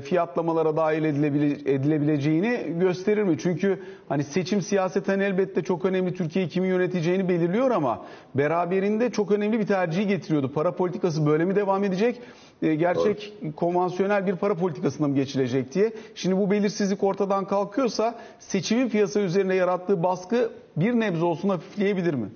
fiyatlamalara 0.04 0.76
dahil 0.76 1.04
edilebileceğini 1.04 2.78
gösterir 2.80 3.22
mi? 3.22 3.36
Çünkü 3.38 3.82
hani 4.08 4.24
seçim 4.24 4.62
siyaseten 4.62 5.20
elbette 5.20 5.62
çok 5.62 5.84
önemli 5.84 6.14
Türkiye'yi 6.14 6.48
kimin 6.48 6.68
yöneteceğini 6.68 7.28
belirliyor 7.28 7.70
ama 7.70 8.06
beraberinde 8.34 9.10
çok 9.10 9.30
önemli 9.32 9.60
bir 9.60 9.66
tercihi 9.66 10.06
getiriyordu. 10.06 10.52
Para 10.52 10.72
politikası 10.72 11.26
böyle 11.26 11.44
mi 11.44 11.56
devam 11.56 11.84
edecek? 11.84 12.20
E, 12.62 12.74
gerçek 12.74 13.32
evet. 13.42 13.56
konvansiyonel 13.56 14.26
bir 14.26 14.36
para 14.36 14.54
politikasına 14.54 15.08
mı 15.08 15.14
geçilecek 15.14 15.74
diye. 15.74 15.92
Şimdi 16.14 16.36
bu 16.36 16.50
belirsizlik 16.50 17.02
ortadan 17.02 17.44
kalkıyorsa 17.44 18.14
seçimin 18.38 18.88
piyasa 18.88 19.20
üzerine 19.20 19.54
yarattığı 19.54 20.02
baskı 20.02 20.50
bir 20.76 20.92
nebze 20.92 21.24
olsun 21.24 21.48
hafifleyebilir 21.48 22.14
mi? 22.14 22.26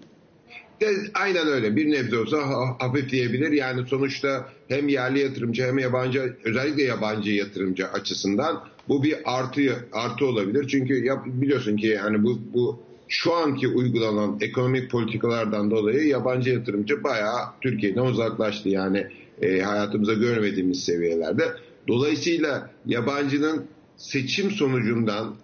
Aynen 1.14 1.46
öyle. 1.46 1.76
Bir 1.76 1.90
nebze 1.90 2.16
olsa 2.18 2.38
hafifleyebilir. 2.78 3.52
Yani 3.52 3.86
sonuçta 3.86 4.48
hem 4.68 4.88
yerli 4.88 5.20
yatırımcı 5.20 5.62
hem 5.62 5.78
yabancı 5.78 6.36
özellikle 6.44 6.82
yabancı 6.82 7.30
yatırımcı 7.30 7.88
açısından 7.88 8.64
bu 8.88 9.02
bir 9.02 9.16
artı 9.24 9.60
artı 9.92 10.26
olabilir. 10.26 10.68
Çünkü 10.68 11.04
ya, 11.04 11.22
biliyorsun 11.26 11.76
ki 11.76 11.86
yani 11.86 12.22
bu 12.22 12.40
bu 12.54 12.80
şu 13.08 13.34
anki 13.34 13.68
uygulanan 13.68 14.38
ekonomik 14.40 14.90
politikalardan 14.90 15.70
dolayı 15.70 16.06
yabancı 16.06 16.50
yatırımcı 16.50 17.04
bayağı 17.04 17.40
Türkiye'den 17.60 18.00
uzaklaştı. 18.00 18.68
Yani 18.68 19.06
e, 19.42 19.60
hayatımıza 19.60 20.12
görmediğimiz 20.12 20.84
seviyelerde. 20.84 21.44
Dolayısıyla 21.88 22.70
yabancının 22.86 23.66
seçim 23.96 24.50
sonucundan 24.50 25.34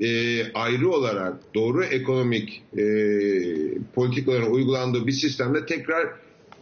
e, 0.00 0.52
ayrı 0.52 0.90
olarak 0.90 1.54
doğru 1.54 1.84
ekonomik 1.84 2.62
e, 2.78 2.84
politikaların 3.94 4.50
uygulandığı 4.50 5.06
bir 5.06 5.12
sistemde 5.12 5.66
tekrar 5.66 6.08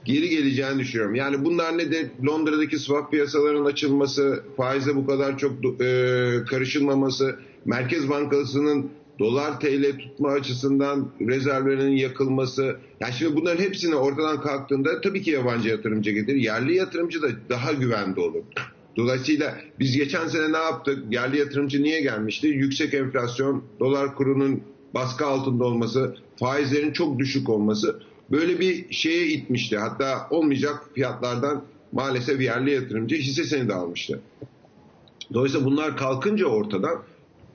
geri 0.05 0.29
geleceğini 0.29 0.79
düşünüyorum. 0.79 1.15
Yani 1.15 1.45
bunlar 1.45 1.79
nedir? 1.79 2.11
Londra'daki 2.27 2.79
swap 2.79 3.11
piyasalarının 3.11 3.65
açılması, 3.65 4.45
faize 4.57 4.97
bu 4.97 5.07
kadar 5.07 5.39
çok 5.39 5.53
e, 5.81 6.45
karışılmaması, 6.51 7.37
Merkez 7.65 8.09
Bankası'nın 8.09 8.91
dolar 9.19 9.61
TL 9.61 9.99
tutma 9.99 10.29
açısından 10.29 11.11
rezervlerinin 11.21 11.97
yakılması. 11.97 12.77
Yani 13.01 13.13
şimdi 13.19 13.37
bunların 13.37 13.65
hepsini 13.65 13.95
ortadan 13.95 14.41
kalktığında 14.41 15.01
tabii 15.01 15.23
ki 15.23 15.31
yabancı 15.31 15.69
yatırımcı 15.69 16.11
gelir. 16.11 16.35
Yerli 16.35 16.77
yatırımcı 16.77 17.23
da 17.23 17.29
daha 17.49 17.73
güvende 17.73 18.21
olur. 18.21 18.43
Dolayısıyla 18.97 19.59
biz 19.81 19.97
geçen 19.97 20.29
sene 20.29 20.53
ne 20.53 20.57
yaptık? 20.57 21.05
Yerli 21.11 21.39
yatırımcı 21.39 21.83
niye 21.83 22.01
gelmişti? 22.01 22.47
Yüksek 22.47 22.95
enflasyon, 22.95 23.65
dolar 23.81 24.15
kurunun 24.15 24.63
baskı 24.95 25.27
altında 25.27 25.65
olması, 25.65 26.17
faizlerin 26.37 26.93
çok 26.93 27.19
düşük 27.19 27.49
olması 27.49 28.01
böyle 28.31 28.61
bir 28.61 28.93
şeye 28.93 29.27
itmişti. 29.27 29.79
Hatta 29.79 30.27
olmayacak 30.31 30.91
fiyatlardan 30.95 31.65
maalesef 31.93 32.41
yerli 32.41 32.71
yatırımcı 32.71 33.17
hisse 33.17 33.45
senedi 33.45 33.73
almıştı. 33.73 34.21
Dolayısıyla 35.35 35.67
bunlar 35.67 35.97
kalkınca 35.97 36.47
ortadan 36.47 37.03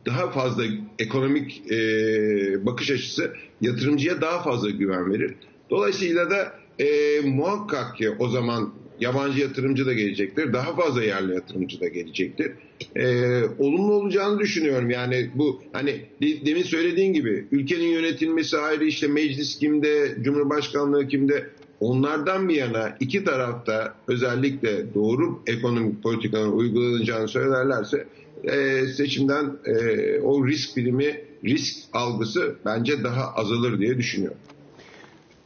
daha 0.06 0.32
fazla 0.32 0.64
ekonomik 1.00 1.72
e, 1.72 2.66
bakış 2.66 2.92
açısı 2.92 3.34
yatırımcıya 3.62 4.22
daha 4.22 4.44
fazla 4.44 4.70
güven 4.70 5.12
verir. 5.12 5.36
Dolayısıyla 5.70 6.30
da 6.30 6.54
e, 6.80 7.20
muhakkak 7.22 7.98
ki 7.98 8.10
o 8.20 8.30
zaman 8.30 8.74
yabancı 9.00 9.42
yatırımcı 9.42 9.86
da 9.86 9.94
gelecektir. 9.94 10.54
Daha 10.54 10.76
fazla 10.76 11.04
yerli 11.04 11.34
yatırımcı 11.34 11.80
da 11.80 11.88
gelecektir. 11.88 12.52
Ee, 12.96 13.42
olumlu 13.60 13.94
olacağını 13.94 14.40
düşünüyorum. 14.40 14.90
Yani 14.90 15.30
bu 15.36 15.62
hani 15.74 16.02
demin 16.22 16.64
söylediğin 16.64 17.14
gibi 17.14 17.48
ülkenin 17.52 17.88
yönetilmesi 17.88 18.58
ayrı 18.58 18.86
işte 18.86 19.08
meclis 19.08 19.60
kimde, 19.60 20.16
cumhurbaşkanlığı 20.22 21.08
kimde 21.08 21.50
onlardan 21.80 22.50
bir 22.50 22.56
yana 22.56 22.98
iki 23.00 23.24
tarafta 23.24 23.96
özellikle 24.08 24.94
doğru 24.94 25.40
ekonomik 25.48 26.04
politikanın 26.04 26.52
uygulanacağını 26.52 27.28
söylerlerse 27.28 28.08
e, 28.44 28.86
seçimden 28.88 29.58
e, 29.66 30.20
o 30.20 30.48
risk 30.48 30.78
bilimi, 30.78 31.22
risk 31.46 31.78
algısı 31.94 32.56
bence 32.66 33.04
daha 33.04 33.34
azalır 33.34 33.80
diye 33.80 33.98
düşünüyorum. 33.98 34.38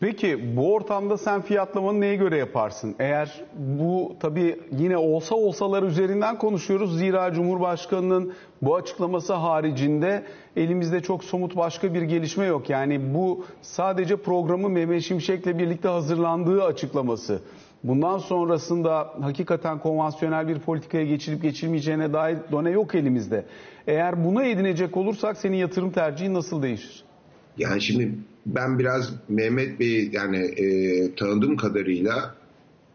Peki 0.02 0.58
bu 0.58 0.74
ortamda 0.74 1.18
sen 1.18 1.42
fiyatlamanı 1.42 2.02
neye 2.02 2.16
göre 2.16 2.38
yaparsın? 2.38 2.96
Eğer 3.00 3.42
bu 3.58 4.16
tabii 4.20 4.60
yine 4.78 4.98
olsa 4.98 5.36
olsalar 5.36 5.84
üzerinden 5.84 6.38
konuşuyoruz. 6.38 6.98
Zira 6.98 7.34
Cumhurbaşkanı'nın 7.34 8.34
bu 8.62 8.76
açıklaması 8.76 9.34
haricinde 9.34 10.24
elimizde 10.56 11.02
çok 11.02 11.24
somut 11.24 11.56
başka 11.56 11.94
bir 11.94 12.02
gelişme 12.02 12.46
yok. 12.46 12.70
Yani 12.70 13.14
bu 13.14 13.46
sadece 13.62 14.16
programı 14.16 14.70
Mehmet 14.70 15.04
Şimşek'le 15.04 15.46
birlikte 15.46 15.88
hazırlandığı 15.88 16.64
açıklaması. 16.64 17.42
Bundan 17.84 18.18
sonrasında 18.18 19.14
hakikaten 19.22 19.80
konvansiyonel 19.80 20.48
bir 20.48 20.60
politikaya 20.60 21.06
geçilip 21.06 21.42
geçilmeyeceğine 21.42 22.14
dair 22.14 22.38
done 22.52 22.70
yok 22.70 22.96
elimizde. 22.96 23.46
Eğer 23.88 24.26
buna 24.26 24.44
edinecek 24.44 24.98
olursak 24.98 25.38
senin 25.38 25.58
yatırım 25.58 25.92
tercihi 25.92 26.34
nasıl 26.34 26.64
değişir? 26.64 27.04
Yani 27.58 27.82
şimdi 27.82 28.12
ben 28.46 28.80
biraz 28.80 29.14
Mehmet 29.30 29.80
Bey 29.80 30.10
yani 30.12 30.38
e, 30.38 31.16
tanıdığım 31.16 31.58
kadarıyla 31.58 32.36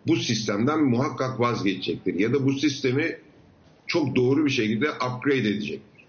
bu 0.06 0.16
sistemden 0.16 0.84
muhakkak 0.84 1.40
vazgeçecektir. 1.40 2.14
Ya 2.14 2.34
da 2.34 2.46
bu 2.46 2.52
sistemi 2.52 3.16
çok 3.86 4.16
doğru 4.16 4.44
bir 4.44 4.50
şekilde 4.50 4.90
upgrade 4.90 5.38
edecektir. 5.38 6.04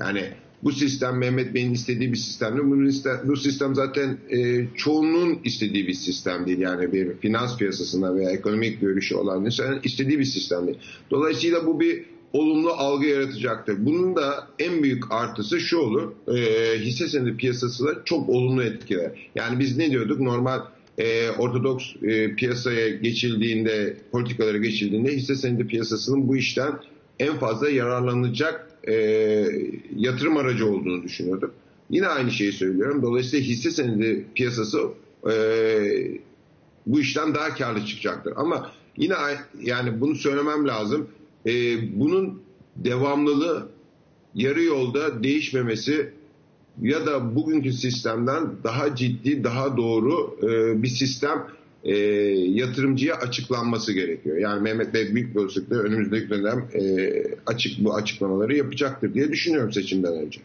Yani 0.00 0.22
bu 0.62 0.72
sistem 0.72 1.18
Mehmet 1.18 1.54
Bey'in 1.54 1.72
istediği 1.72 2.12
bir 2.12 2.16
sistem 2.16 2.56
değil. 2.56 2.94
Bu 3.24 3.36
sistem 3.36 3.74
zaten 3.74 4.18
e, 4.30 4.66
çoğunluğun 4.76 5.38
istediği 5.44 5.88
bir 5.88 5.94
sistem 5.94 6.46
değil. 6.46 6.58
Yani 6.58 6.92
bir 6.92 7.16
finans 7.16 7.58
piyasasında 7.58 8.14
veya 8.14 8.30
ekonomik 8.30 8.80
görüşü 8.80 9.14
olan 9.14 9.44
insanın 9.44 9.80
istediği 9.84 10.18
bir 10.18 10.24
sistem 10.24 10.66
değil. 10.66 10.78
Dolayısıyla 11.10 11.66
bu 11.66 11.80
bir 11.80 12.04
olumlu 12.32 12.70
algı 12.70 13.06
yaratacaktır. 13.06 13.86
Bunun 13.86 14.16
da 14.16 14.48
en 14.58 14.82
büyük 14.82 15.04
artısı 15.10 15.60
şu 15.60 15.78
olur. 15.78 16.12
E, 16.36 16.78
hisse 16.78 17.08
senedi 17.08 17.36
piyasası 17.36 17.86
da 17.86 18.04
çok 18.04 18.28
olumlu 18.28 18.62
etkiler. 18.62 19.30
Yani 19.34 19.58
biz 19.58 19.76
ne 19.76 19.90
diyorduk? 19.90 20.20
Normal 20.20 20.60
e, 20.98 21.30
ortodoks 21.30 21.84
e, 22.02 22.34
piyasaya 22.34 22.88
geçildiğinde, 22.88 23.96
politikalara 24.12 24.58
geçildiğinde 24.58 25.12
hisse 25.12 25.34
senedi 25.34 25.66
piyasasının 25.66 26.28
bu 26.28 26.36
işten 26.36 26.72
en 27.18 27.38
fazla 27.38 27.70
yararlanacak 27.70 28.68
e, 28.88 28.94
yatırım 29.96 30.36
aracı 30.36 30.66
olduğunu 30.66 31.02
düşünüyorduk. 31.02 31.54
Yine 31.90 32.06
aynı 32.06 32.30
şeyi 32.30 32.52
söylüyorum. 32.52 33.02
Dolayısıyla 33.02 33.46
hisse 33.46 33.70
senedi 33.70 34.26
piyasası 34.34 34.78
e, 35.30 35.34
bu 36.86 37.00
işten 37.00 37.34
daha 37.34 37.54
karlı 37.54 37.86
çıkacaktır. 37.86 38.32
Ama 38.36 38.72
yine 38.96 39.14
yani 39.60 40.00
bunu 40.00 40.14
söylemem 40.14 40.68
lazım 40.68 41.08
e, 41.48 41.52
bunun 42.00 42.42
devamlılığı 42.76 43.68
yarı 44.34 44.62
yolda 44.62 45.22
değişmemesi 45.22 46.12
ya 46.82 47.06
da 47.06 47.36
bugünkü 47.36 47.72
sistemden 47.72 48.50
daha 48.64 48.96
ciddi, 48.96 49.44
daha 49.44 49.76
doğru 49.76 50.38
e, 50.42 50.82
bir 50.82 50.88
sistem 50.88 51.46
e, 51.84 51.96
yatırımcıya 52.36 53.14
açıklanması 53.14 53.92
gerekiyor. 53.92 54.36
Yani 54.36 54.62
Mehmet 54.62 54.94
Bey 54.94 55.14
büyük 55.14 55.34
bir 55.70 55.76
önümüzdeki 55.76 56.30
dönem 56.30 56.68
e, 56.74 57.22
açık 57.46 57.84
bu 57.84 57.94
açıklamaları 57.94 58.56
yapacaktır 58.56 59.14
diye 59.14 59.32
düşünüyorum 59.32 59.72
seçimden 59.72 60.12
önce. 60.12 60.40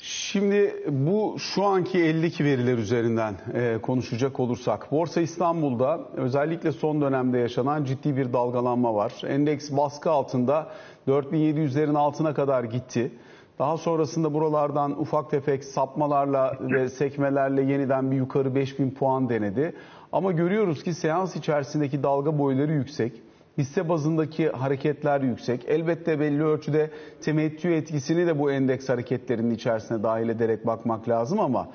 Şimdi 0.00 0.84
bu 0.88 1.36
şu 1.38 1.64
anki 1.64 1.98
eldeki 1.98 2.44
veriler 2.44 2.78
üzerinden 2.78 3.34
e, 3.54 3.78
konuşacak 3.82 4.40
olursak 4.40 4.92
Borsa 4.92 5.20
İstanbul'da 5.20 6.00
özellikle 6.16 6.72
son 6.72 7.00
dönemde 7.00 7.38
yaşanan 7.38 7.84
ciddi 7.84 8.16
bir 8.16 8.32
dalgalanma 8.32 8.94
var. 8.94 9.12
Endeks 9.28 9.70
baskı 9.70 10.10
altında 10.10 10.70
4700'lerin 11.08 11.98
altına 11.98 12.34
kadar 12.34 12.64
gitti. 12.64 13.12
Daha 13.58 13.76
sonrasında 13.76 14.34
buralardan 14.34 15.00
ufak 15.00 15.30
tefek 15.30 15.64
sapmalarla 15.64 16.58
ve 16.60 16.88
sekmelerle 16.88 17.62
yeniden 17.62 18.10
bir 18.10 18.16
yukarı 18.16 18.54
5000 18.54 18.90
puan 18.90 19.28
denedi. 19.28 19.74
Ama 20.12 20.32
görüyoruz 20.32 20.82
ki 20.82 20.94
seans 20.94 21.36
içerisindeki 21.36 22.02
dalga 22.02 22.38
boyları 22.38 22.72
yüksek. 22.72 23.22
Hisse 23.58 23.88
bazındaki 23.88 24.48
hareketler 24.48 25.20
yüksek. 25.20 25.64
Elbette 25.68 26.20
belli 26.20 26.44
ölçüde 26.44 26.90
temettü 27.20 27.72
etkisini 27.72 28.26
de 28.26 28.38
bu 28.38 28.52
endeks 28.52 28.88
hareketlerinin 28.88 29.54
içerisine 29.54 30.02
dahil 30.02 30.28
ederek 30.28 30.66
bakmak 30.66 31.08
lazım 31.08 31.40
ama 31.40 31.68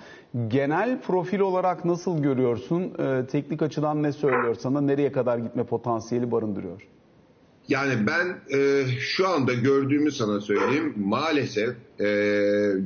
genel 0.47 1.01
profil 1.01 1.39
olarak 1.39 1.85
nasıl 1.85 2.23
görüyorsun? 2.23 2.93
Ee, 2.99 3.25
teknik 3.31 3.61
açıdan 3.61 4.03
ne 4.03 4.11
söylüyor 4.11 4.55
sana? 4.59 4.81
Nereye 4.81 5.11
kadar 5.11 5.37
gitme 5.37 5.63
potansiyeli 5.63 6.31
barındırıyor? 6.31 6.87
Yani 7.67 8.07
ben 8.07 8.57
e, 8.59 8.85
şu 8.99 9.27
anda 9.27 9.53
gördüğümü 9.53 10.11
sana 10.11 10.41
söyleyeyim. 10.41 10.93
Maalesef 10.97 11.69
e, 11.99 12.05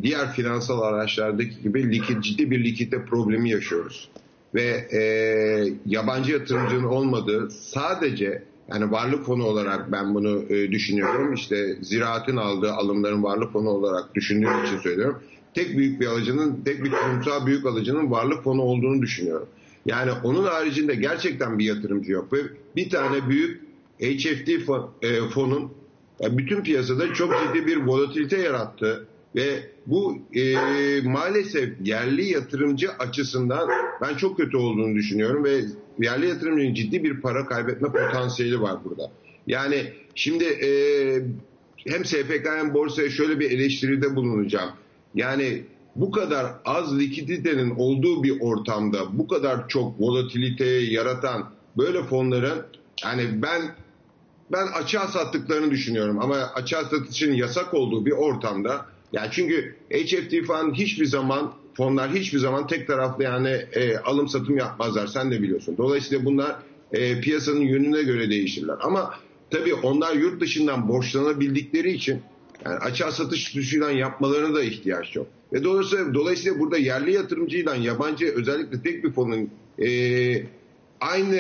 diğer 0.01 0.31
finansal 0.31 0.81
araçlardaki 0.81 1.61
gibi 1.61 1.91
likit, 1.91 2.23
ciddi 2.23 2.51
bir 2.51 2.63
likite 2.63 3.05
problemi 3.05 3.49
yaşıyoruz. 3.49 4.09
Ve 4.55 4.87
e, 4.91 5.01
yabancı 5.85 6.31
yatırımcının 6.31 6.83
olmadığı 6.83 7.49
sadece 7.51 8.43
yani 8.73 8.91
varlık 8.91 9.25
fonu 9.25 9.43
olarak 9.43 9.91
ben 9.91 10.15
bunu 10.15 10.53
e, 10.53 10.71
düşünüyorum. 10.71 11.33
İşte 11.33 11.77
ziraatin 11.81 12.37
aldığı 12.37 12.71
alımların 12.71 13.23
varlık 13.23 13.53
fonu 13.53 13.69
olarak 13.69 14.15
düşündüğüm 14.15 14.63
için 14.65 14.77
söylüyorum. 14.77 15.23
Tek 15.53 15.77
büyük 15.77 16.01
bir 16.01 16.07
alıcının, 16.07 16.61
tek 16.65 16.83
bir 16.83 16.91
kurumsal 16.91 17.45
büyük 17.45 17.65
alıcının 17.65 18.11
varlık 18.11 18.43
fonu 18.43 18.61
olduğunu 18.61 19.01
düşünüyorum. 19.01 19.47
Yani 19.85 20.11
onun 20.23 20.43
haricinde 20.43 20.95
gerçekten 20.95 21.59
bir 21.59 21.65
yatırımcı 21.65 22.11
yok. 22.11 22.33
Ve 22.33 22.37
bir 22.75 22.89
tane 22.89 23.29
büyük 23.29 23.61
HFT 23.99 24.49
e, 25.01 25.29
fonun 25.33 25.71
yani 26.19 26.37
bütün 26.37 26.61
piyasada 26.61 27.13
çok 27.13 27.33
ciddi 27.43 27.67
bir 27.67 27.77
volatilite 27.77 28.41
yarattı. 28.41 29.07
Ve 29.37 29.69
bu 29.85 30.19
e, 30.33 30.55
maalesef 31.01 31.69
yerli 31.83 32.25
yatırımcı 32.25 32.91
açısından 32.91 33.69
ben 34.01 34.15
çok 34.15 34.37
kötü 34.37 34.57
olduğunu 34.57 34.95
düşünüyorum 34.95 35.43
ve 35.43 35.61
yerli 35.99 36.27
yatırımcının 36.27 36.73
ciddi 36.73 37.03
bir 37.03 37.21
para 37.21 37.45
kaybetme 37.45 37.87
potansiyeli 37.91 38.61
var 38.61 38.77
burada. 38.85 39.11
Yani 39.47 39.93
şimdi 40.15 40.43
e, 40.43 40.69
hem 41.87 42.05
SPK 42.05 42.45
hem 42.45 42.73
borsaya 42.73 43.09
şöyle 43.09 43.39
bir 43.39 43.51
eleştiride 43.51 44.15
bulunacağım. 44.15 44.69
Yani 45.15 45.63
bu 45.95 46.11
kadar 46.11 46.45
az 46.65 46.99
likiditenin 46.99 47.69
olduğu 47.69 48.23
bir 48.23 48.41
ortamda 48.41 49.17
bu 49.17 49.27
kadar 49.27 49.67
çok 49.67 50.01
volatilite 50.01 50.65
yaratan 50.65 51.49
böyle 51.77 52.03
fonların 52.03 52.65
yani 53.03 53.41
ben 53.41 53.61
ben 54.51 54.67
açığa 54.67 55.07
sattıklarını 55.07 55.71
düşünüyorum 55.71 56.19
ama 56.21 56.35
açığa 56.35 56.83
satışın 56.83 57.33
yasak 57.33 57.73
olduğu 57.73 58.05
bir 58.05 58.11
ortamda 58.11 58.85
yani 59.13 59.27
çünkü 59.31 59.75
HFT 59.91 60.47
falan 60.47 60.73
hiçbir 60.73 61.05
zaman 61.05 61.53
fonlar 61.77 62.13
hiçbir 62.13 62.39
zaman 62.39 62.67
tek 62.67 62.87
taraflı 62.87 63.23
yani 63.23 63.49
e, 63.73 63.97
alım 63.97 64.27
satım 64.27 64.57
yapmazlar 64.57 65.07
sen 65.07 65.31
de 65.31 65.41
biliyorsun. 65.41 65.75
Dolayısıyla 65.77 66.25
bunlar 66.25 66.55
e, 66.93 67.21
piyasanın 67.21 67.61
yönüne 67.61 68.03
göre 68.03 68.29
değişirler. 68.29 68.75
Ama 68.81 69.13
tabii 69.51 69.73
onlar 69.73 70.15
yurt 70.15 70.41
dışından 70.41 70.87
borçlanabildikleri 70.87 71.91
için 71.91 72.21
yani 72.65 72.75
açığa 72.75 73.11
satış 73.11 73.55
düşülen 73.55 73.91
yapmalarına 73.91 74.55
da 74.55 74.63
ihtiyaç 74.63 75.15
yok. 75.15 75.27
Ve 75.53 75.63
dolayısıyla, 75.63 76.13
dolayısıyla 76.13 76.59
burada 76.59 76.77
yerli 76.77 77.13
yatırımcıyla 77.13 77.75
yabancı 77.75 78.33
özellikle 78.35 78.81
tek 78.81 79.03
bir 79.03 79.11
fonun 79.11 79.49
e, 79.79 79.89
aynı 80.99 81.37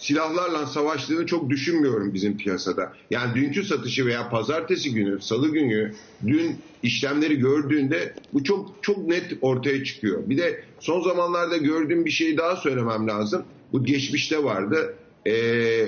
silahlarla 0.00 0.66
savaştığını 0.66 1.26
çok 1.26 1.50
düşünmüyorum 1.50 2.14
bizim 2.14 2.36
piyasada. 2.36 2.92
Yani 3.10 3.34
dünkü 3.34 3.64
satışı 3.64 4.06
veya 4.06 4.30
pazartesi 4.30 4.94
günü, 4.94 5.20
salı 5.20 5.48
günü, 5.48 5.94
dün 6.26 6.56
işlemleri 6.82 7.38
gördüğünde 7.38 8.14
bu 8.32 8.44
çok 8.44 8.74
çok 8.82 9.08
net 9.08 9.38
ortaya 9.40 9.84
çıkıyor. 9.84 10.30
Bir 10.30 10.38
de 10.38 10.64
son 10.80 11.00
zamanlarda 11.00 11.56
gördüğüm 11.56 12.04
bir 12.04 12.10
şey 12.10 12.38
daha 12.38 12.56
söylemem 12.56 13.08
lazım. 13.08 13.44
Bu 13.72 13.84
geçmişte 13.84 14.44
vardı. 14.44 14.94
Ee, 15.26 15.32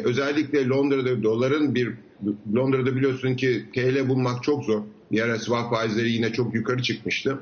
özellikle 0.04 0.69
Londra'da 0.69 1.23
doların 1.23 1.75
bir 1.75 1.92
Londra'da 2.54 2.97
biliyorsun 2.97 3.35
ki 3.35 3.64
TL 3.75 4.09
bulmak 4.09 4.42
çok 4.42 4.64
zor. 4.64 4.83
Ara 5.23 5.38
swap 5.38 5.71
faizleri 5.71 6.11
yine 6.11 6.33
çok 6.33 6.54
yukarı 6.54 6.83
çıkmıştı. 6.83 7.38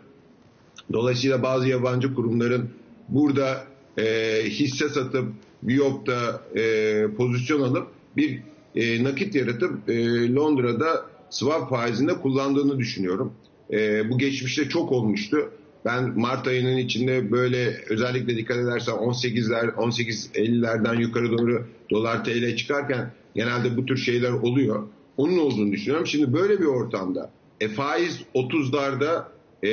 Dolayısıyla 0.93 1.43
bazı 1.43 1.69
yabancı 1.69 2.15
kurumların 2.15 2.71
burada 3.09 3.65
e, 3.99 4.05
hisse 4.45 4.89
satıp 4.89 5.27
Biyop'ta 5.63 6.43
e, 6.57 7.07
pozisyon 7.17 7.61
alıp 7.61 7.87
bir 8.17 8.43
e, 8.75 9.05
nakit 9.05 9.35
yaratıp 9.35 9.89
e, 9.89 10.35
Londra'da 10.35 11.07
swap 11.31 11.71
faizinde 11.71 12.15
kullandığını 12.15 12.79
düşünüyorum. 12.79 13.33
E, 13.73 14.11
bu 14.11 14.19
geçmişte 14.19 14.69
çok 14.69 14.93
olmuştu. 14.93 15.51
Ben 15.85 16.19
Mart 16.19 16.47
ayının 16.47 16.77
içinde 16.77 17.31
böyle 17.31 17.85
özellikle 17.89 18.37
dikkat 18.37 18.57
edersen 18.57 18.93
18'ler 18.93 19.75
18.50'lerden 19.75 21.01
yukarı 21.01 21.39
doğru 21.39 21.67
dolar 21.91 22.25
TL 22.25 22.57
çıkarken 22.57 23.13
genelde 23.35 23.77
bu 23.77 23.87
tür 23.87 23.97
şeyler 23.97 24.33
oluyor. 24.33 24.89
Onun 25.17 25.39
olduğunu 25.39 25.73
düşünüyorum. 25.73 26.07
Şimdi 26.07 26.33
böyle 26.33 26.61
bir 26.61 26.65
ortamda 26.65 27.31
e, 27.61 27.69
faiz 27.69 28.21
30'larda 28.35 29.25
e, 29.65 29.69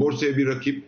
borsaya 0.00 0.36
bir 0.36 0.46
rakip 0.46 0.84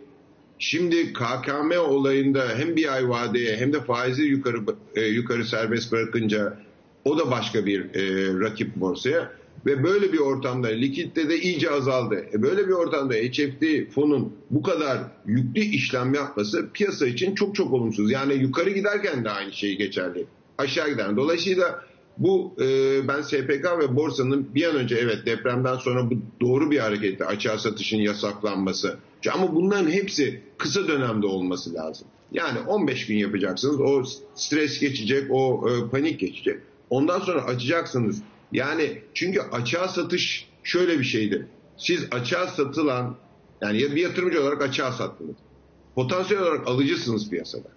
Şimdi 0.67 1.13
KKM 1.13 1.79
olayında 1.89 2.45
hem 2.57 2.75
bir 2.75 2.93
ay 2.93 3.09
vadeye 3.09 3.57
hem 3.57 3.73
de 3.73 3.81
faizi 3.81 4.23
yukarı 4.23 4.57
e, 4.95 5.01
yukarı 5.01 5.45
serbest 5.45 5.91
bırakınca 5.91 6.59
o 7.05 7.17
da 7.17 7.31
başka 7.31 7.65
bir 7.65 7.95
e, 7.95 8.33
rakip 8.39 8.75
borsaya 8.75 9.31
ve 9.65 9.83
böyle 9.83 10.13
bir 10.13 10.17
ortamda 10.17 10.67
likitte 10.67 11.29
de 11.29 11.39
iyice 11.39 11.71
azaldı. 11.71 12.25
E 12.33 12.41
böyle 12.41 12.67
bir 12.67 12.73
ortamda 12.73 13.13
HFT 13.13 13.91
fonun 13.95 14.33
bu 14.49 14.63
kadar 14.63 14.97
yüklü 15.25 15.61
işlem 15.61 16.13
yapması 16.13 16.69
piyasa 16.73 17.07
için 17.07 17.35
çok 17.35 17.55
çok 17.55 17.73
olumsuz. 17.73 18.11
Yani 18.11 18.33
yukarı 18.33 18.69
giderken 18.69 19.25
de 19.25 19.29
aynı 19.29 19.53
şey 19.53 19.77
geçerli. 19.77 20.25
Aşağı 20.57 20.89
giden. 20.89 21.17
Dolayısıyla 21.17 21.85
bu 22.17 22.55
e, 22.59 22.67
ben 23.07 23.21
SPK 23.21 23.65
ve 23.79 23.95
borsanın 23.95 24.55
bir 24.55 24.65
an 24.69 24.75
önce 24.75 24.95
evet 24.95 25.25
depremden 25.25 25.75
sonra 25.75 26.09
bu 26.11 26.15
doğru 26.41 26.71
bir 26.71 26.79
hareketti. 26.79 27.25
Açığa 27.25 27.57
satışın 27.57 27.97
yasaklanması. 27.97 28.97
Ama 29.33 29.55
bunların 29.55 29.91
hepsi 29.91 30.41
kısa 30.57 30.87
dönemde 30.87 31.27
olması 31.27 31.73
lazım. 31.73 32.07
Yani 32.31 32.59
15 32.59 33.05
gün 33.05 33.17
yapacaksınız. 33.17 33.79
O 33.79 34.03
stres 34.35 34.79
geçecek, 34.79 35.27
o 35.31 35.69
e, 35.69 35.89
panik 35.89 36.19
geçecek. 36.19 36.59
Ondan 36.89 37.19
sonra 37.19 37.43
açacaksınız. 37.43 38.21
Yani 38.51 39.01
çünkü 39.13 39.39
açığa 39.39 39.87
satış 39.87 40.49
şöyle 40.63 40.99
bir 40.99 41.03
şeydir. 41.03 41.45
Siz 41.77 42.07
açığa 42.11 42.47
satılan 42.47 43.15
yani 43.61 43.95
bir 43.95 44.01
yatırımcı 44.01 44.41
olarak 44.41 44.61
açığa 44.61 44.91
sattınız. 44.91 45.35
Potansiyel 45.95 46.43
olarak 46.43 46.67
alıcısınız 46.67 47.29
piyasada. 47.29 47.69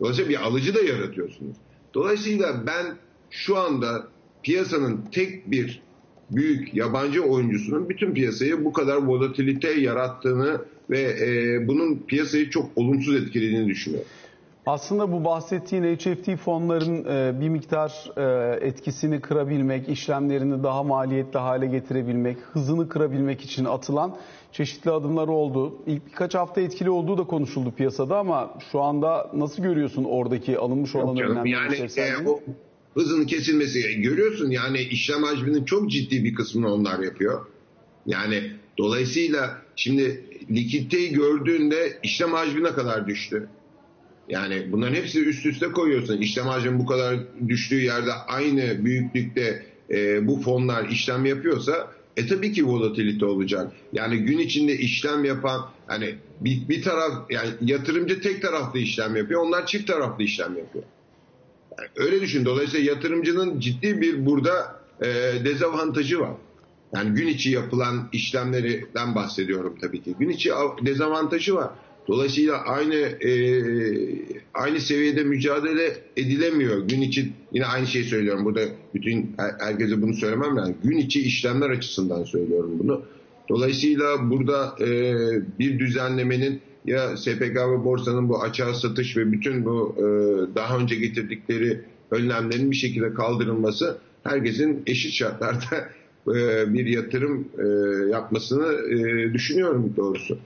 Dolayısıyla 0.00 0.30
bir 0.30 0.46
alıcı 0.46 0.74
da 0.74 0.80
yaratıyorsunuz. 0.80 1.56
Dolayısıyla 1.94 2.66
ben 2.66 2.96
şu 3.30 3.58
anda 3.58 4.08
piyasanın 4.42 5.04
tek 5.12 5.50
bir 5.50 5.82
büyük 6.30 6.74
yabancı 6.74 7.22
oyuncusunun 7.22 7.88
bütün 7.88 8.14
piyasayı 8.14 8.64
bu 8.64 8.72
kadar 8.72 8.96
volatilite 8.96 9.80
yarattığını 9.80 10.60
ve 10.90 11.00
e, 11.00 11.68
bunun 11.68 11.98
piyasayı 11.98 12.50
çok 12.50 12.70
olumsuz 12.76 13.22
etkilediğini 13.22 13.68
düşünüyorum. 13.68 14.08
Aslında 14.66 15.12
bu 15.12 15.24
bahsettiğin 15.24 15.96
HFT 15.96 16.36
fonların 16.36 17.04
e, 17.04 17.40
bir 17.40 17.48
miktar 17.48 18.10
e, 18.16 18.66
etkisini 18.66 19.20
kırabilmek, 19.20 19.88
işlemlerini 19.88 20.62
daha 20.62 20.82
maliyetli 20.82 21.38
hale 21.38 21.66
getirebilmek, 21.66 22.36
hızını 22.52 22.88
kırabilmek 22.88 23.40
için 23.40 23.64
atılan 23.64 24.16
çeşitli 24.52 24.90
adımlar 24.90 25.28
oldu. 25.28 25.74
İlk 25.86 26.06
birkaç 26.06 26.34
hafta 26.34 26.60
etkili 26.60 26.90
olduğu 26.90 27.18
da 27.18 27.24
konuşuldu 27.24 27.72
piyasada 27.76 28.18
ama 28.18 28.54
şu 28.72 28.80
anda 28.80 29.30
nasıl 29.34 29.62
görüyorsun 29.62 30.04
oradaki 30.04 30.58
alınmış 30.58 30.94
olan 30.94 31.16
önlemleri? 31.16 31.50
Yani 31.96 32.26
e, 32.26 32.28
o 32.28 32.40
hızının 32.96 33.26
kesilmesi 33.26 34.00
görüyorsun 34.00 34.50
yani 34.50 34.80
işlem 34.80 35.22
hacminin 35.22 35.64
çok 35.64 35.90
ciddi 35.90 36.24
bir 36.24 36.34
kısmını 36.34 36.72
onlar 36.72 36.98
yapıyor. 36.98 37.46
Yani 38.06 38.52
dolayısıyla 38.78 39.62
şimdi 39.76 40.24
likiditeyi 40.50 41.12
gördüğünde 41.12 41.98
işlem 42.02 42.32
hacmine 42.32 42.72
kadar 42.72 43.06
düştü. 43.06 43.48
Yani 44.28 44.66
bunların 44.72 44.94
hepsi 44.94 45.24
üst 45.24 45.46
üste 45.46 45.66
koyuyorsun. 45.66 46.20
İşlem 46.20 46.46
hacmi 46.46 46.78
bu 46.78 46.86
kadar 46.86 47.18
düştüğü 47.48 47.80
yerde 47.80 48.12
aynı 48.12 48.84
büyüklükte 48.84 49.66
e, 49.90 50.26
bu 50.26 50.40
fonlar 50.40 50.88
işlem 50.88 51.24
yapıyorsa 51.24 51.92
e 52.16 52.26
tabii 52.26 52.52
ki 52.52 52.66
volatilite 52.66 53.24
olacak. 53.24 53.72
Yani 53.92 54.18
gün 54.18 54.38
içinde 54.38 54.78
işlem 54.78 55.24
yapan 55.24 55.70
hani 55.86 56.14
bir, 56.40 56.68
bir 56.68 56.82
taraf 56.82 57.30
yani 57.30 57.50
yatırımcı 57.60 58.20
tek 58.20 58.42
taraflı 58.42 58.78
işlem 58.78 59.16
yapıyor. 59.16 59.40
Onlar 59.40 59.66
çift 59.66 59.86
taraflı 59.86 60.24
işlem 60.24 60.58
yapıyor. 60.58 60.84
Öyle 61.96 62.20
düşün. 62.20 62.44
Dolayısıyla 62.44 62.92
yatırımcının 62.92 63.60
ciddi 63.60 64.00
bir 64.00 64.26
burada 64.26 64.80
e, 65.00 65.06
dezavantajı 65.44 66.20
var. 66.20 66.32
Yani 66.94 67.14
gün 67.14 67.26
içi 67.26 67.50
yapılan 67.50 68.08
işlemlerden 68.12 69.14
bahsediyorum 69.14 69.74
tabii 69.80 70.02
ki. 70.02 70.14
Gün 70.18 70.28
içi 70.28 70.50
dezavantajı 70.86 71.54
var. 71.54 71.70
Dolayısıyla 72.08 72.56
aynı 72.56 72.94
e, 72.94 73.30
aynı 74.54 74.80
seviyede 74.80 75.24
mücadele 75.24 75.96
edilemiyor. 76.16 76.88
Gün 76.88 77.00
içi 77.00 77.32
yine 77.52 77.66
aynı 77.66 77.86
şeyi 77.86 78.04
söylüyorum. 78.04 78.44
Burada 78.44 78.60
bütün 78.94 79.34
herkese 79.58 80.02
bunu 80.02 80.14
söylemem 80.14 80.56
lazım. 80.56 80.76
Gün 80.84 80.96
içi 80.96 81.20
işlemler 81.20 81.70
açısından 81.70 82.24
söylüyorum 82.24 82.78
bunu. 82.78 83.02
Dolayısıyla 83.48 84.30
burada 84.30 84.76
e, 84.80 84.88
bir 85.58 85.78
düzenlemenin 85.78 86.60
ya 86.86 87.16
SPK 87.16 87.56
ve 87.56 87.84
borsanın 87.84 88.28
bu 88.28 88.42
açığa 88.42 88.74
satış 88.74 89.16
ve 89.16 89.32
bütün 89.32 89.64
bu 89.64 89.94
e, 89.98 90.02
daha 90.54 90.78
önce 90.78 90.96
getirdikleri 90.96 91.80
önlemlerin 92.10 92.70
bir 92.70 92.76
şekilde 92.76 93.14
kaldırılması 93.14 93.98
herkesin 94.24 94.82
eşit 94.86 95.12
şartlarda 95.12 95.76
e, 96.28 96.72
bir 96.74 96.86
yatırım 96.86 97.48
e, 97.58 97.66
yapmasını 98.10 98.72
e, 98.72 99.32
düşünüyorum 99.34 99.94
doğrusu. 99.96 100.38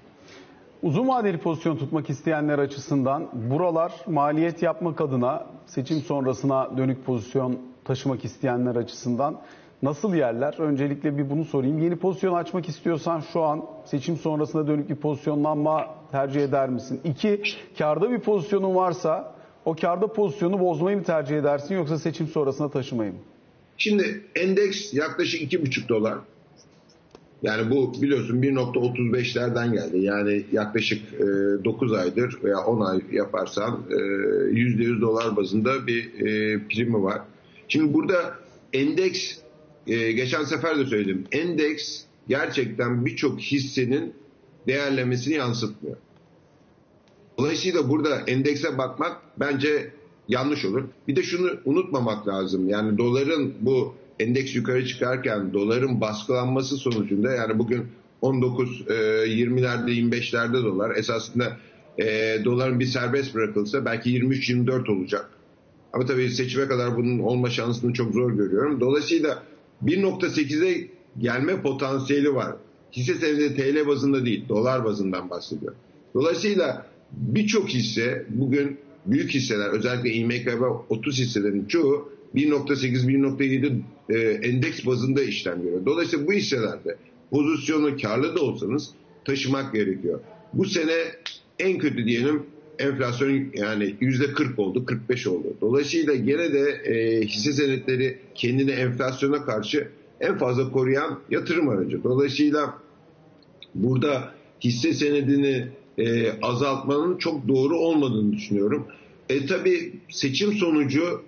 Uzun 0.83 1.09
vadeli 1.09 1.39
pozisyon 1.39 1.77
tutmak 1.77 2.11
isteyenler 2.11 2.59
açısından 2.59 3.29
buralar 3.51 3.93
maliyet 4.07 4.63
yapmak 4.63 5.01
adına 5.01 5.47
seçim 5.67 5.99
sonrasına 5.99 6.77
dönük 6.77 7.07
pozisyon 7.07 7.59
taşımak 7.85 8.25
isteyenler 8.25 8.77
açısından 8.77 9.41
nasıl 9.83 10.15
yerler? 10.15 10.55
Öncelikle 10.59 11.19
bir 11.19 11.31
bunu 11.31 11.45
sorayım. 11.45 11.79
Yeni 11.79 11.97
pozisyon 11.97 12.35
açmak 12.35 12.69
istiyorsan 12.69 13.23
şu 13.33 13.43
an 13.43 13.65
seçim 13.85 14.17
sonrasına 14.17 14.67
dönük 14.67 14.91
bir 14.91 14.97
pozisyonlanma 14.97 15.95
tercih 16.11 16.41
eder 16.41 16.69
misin? 16.69 17.01
İki, 17.05 17.43
karda 17.79 18.11
bir 18.11 18.21
pozisyonun 18.21 18.75
varsa 18.75 19.35
o 19.65 19.75
karda 19.75 20.07
pozisyonu 20.07 20.61
bozmayı 20.61 20.97
mı 20.97 21.03
tercih 21.03 21.37
edersin 21.39 21.75
yoksa 21.75 21.99
seçim 21.99 22.27
sonrasına 22.27 22.71
taşımayı 22.71 23.13
mı? 23.13 23.19
Şimdi 23.77 24.25
endeks 24.35 24.95
yaklaşık 24.95 25.53
2,5 25.53 25.89
dolar. 25.89 26.19
Yani 27.43 27.71
bu 27.71 28.03
biliyorsun 28.03 28.43
1.35'lerden 28.43 29.73
geldi. 29.73 29.99
Yani 29.99 30.45
yaklaşık 30.53 31.15
e, 31.15 31.25
9 31.65 31.93
aydır 31.93 32.39
veya 32.45 32.59
10 32.59 32.81
ay 32.81 33.01
yaparsan 33.13 33.81
e, 33.91 33.95
%100 33.95 35.01
dolar 35.01 35.37
bazında 35.37 35.87
bir 35.87 36.05
e, 36.05 36.59
primi 36.69 37.03
var. 37.03 37.21
Şimdi 37.69 37.95
burada 37.95 38.35
endeks 38.73 39.40
e, 39.87 40.13
geçen 40.13 40.45
sefer 40.45 40.79
de 40.79 40.87
söyledim. 40.87 41.25
Endeks 41.33 42.03
gerçekten 42.29 43.07
birçok 43.07 43.41
hissenin 43.41 44.15
değerlemesini 44.67 45.35
yansıtmıyor. 45.35 45.97
Dolayısıyla 47.39 47.89
burada 47.89 48.21
endekse 48.27 48.79
bakmak 48.79 49.17
bence 49.41 49.93
yanlış 50.29 50.65
olur. 50.65 50.85
Bir 51.09 51.17
de 51.17 51.23
şunu 51.23 51.51
unutmamak 51.65 52.29
lazım. 52.29 52.69
Yani 52.69 52.99
doların 52.99 53.55
bu 53.61 53.95
endeks 54.21 54.55
yukarı 54.55 54.87
çıkarken 54.87 55.53
doların 55.53 56.01
baskılanması 56.01 56.77
sonucunda 56.77 57.33
yani 57.33 57.59
bugün 57.59 57.87
19 58.23 58.85
e, 58.89 58.93
20'lerde 58.93 59.91
25'lerde 59.91 60.65
dolar. 60.65 60.97
Esasında 60.97 61.57
e, 61.99 62.39
doların 62.45 62.81
bir 62.81 62.87
serbest 62.87 63.35
bırakılsa 63.35 63.85
belki 63.85 64.11
23-24 64.11 64.91
olacak. 64.93 65.31
Ama 65.93 66.07
tabii 66.07 66.31
seçime 66.31 66.69
kadar 66.69 66.97
bunun 66.97 67.19
olma 67.19 67.51
şansını 67.51 67.93
çok 67.93 68.13
zor 68.15 68.33
görüyorum. 68.33 68.81
Dolayısıyla 68.81 69.43
1.8'e 69.85 70.89
gelme 71.19 71.63
potansiyeli 71.63 72.35
var. 72.35 72.57
Hisse 72.93 73.15
senedi 73.15 73.57
TL 73.57 73.87
bazında 73.87 74.25
değil, 74.25 74.45
dolar 74.49 74.85
bazından 74.85 75.31
bahsediyor. 75.31 75.75
Dolayısıyla 76.15 76.87
birçok 77.13 77.69
hisse 77.69 78.27
bugün 78.29 78.79
büyük 79.07 79.31
hisseler 79.31 79.69
özellikle 79.69 80.11
İMKB 80.13 80.63
30 80.89 81.19
hisselerin 81.19 81.65
çoğu 81.65 82.13
1.8-1.7 82.35 83.81
e, 84.09 84.19
endeks 84.19 84.87
bazında 84.87 85.23
işlem 85.23 85.63
görüyor. 85.63 85.87
Dolayısıyla 85.87 86.27
bu 86.27 86.33
hisselerde 86.33 86.97
pozisyonu 87.31 87.97
karlı 87.97 88.37
da 88.37 88.41
olsanız 88.41 88.91
taşımak 89.25 89.75
gerekiyor. 89.75 90.21
Bu 90.53 90.65
sene 90.65 90.95
en 91.59 91.79
kötü 91.79 92.07
diyelim 92.07 92.43
enflasyon 92.81 93.47
yani 93.55 93.97
yüzde 94.01 94.33
40 94.33 94.59
oldu, 94.59 94.85
45 94.85 95.27
oldu. 95.27 95.57
Dolayısıyla 95.61 96.15
gene 96.15 96.53
de 96.53 96.71
e, 96.85 97.21
hisse 97.27 97.53
senetleri 97.53 98.19
kendini 98.35 98.71
enflasyona 98.71 99.45
karşı 99.45 99.89
en 100.21 100.39
fazla 100.39 100.73
koruyan 100.73 101.21
yatırım 101.31 101.69
aracı. 101.69 102.05
Dolayısıyla 102.05 102.79
burada 103.75 104.33
hisse 104.65 104.93
senedini 104.93 105.69
e, 105.99 106.33
azaltmanın 106.43 107.19
çok 107.19 107.49
doğru 107.49 107.79
olmadığını 107.79 108.33
düşünüyorum. 108.33 108.87
E 109.29 109.47
tabi 109.47 109.93
seçim 110.09 110.53
sonucu 110.53 111.23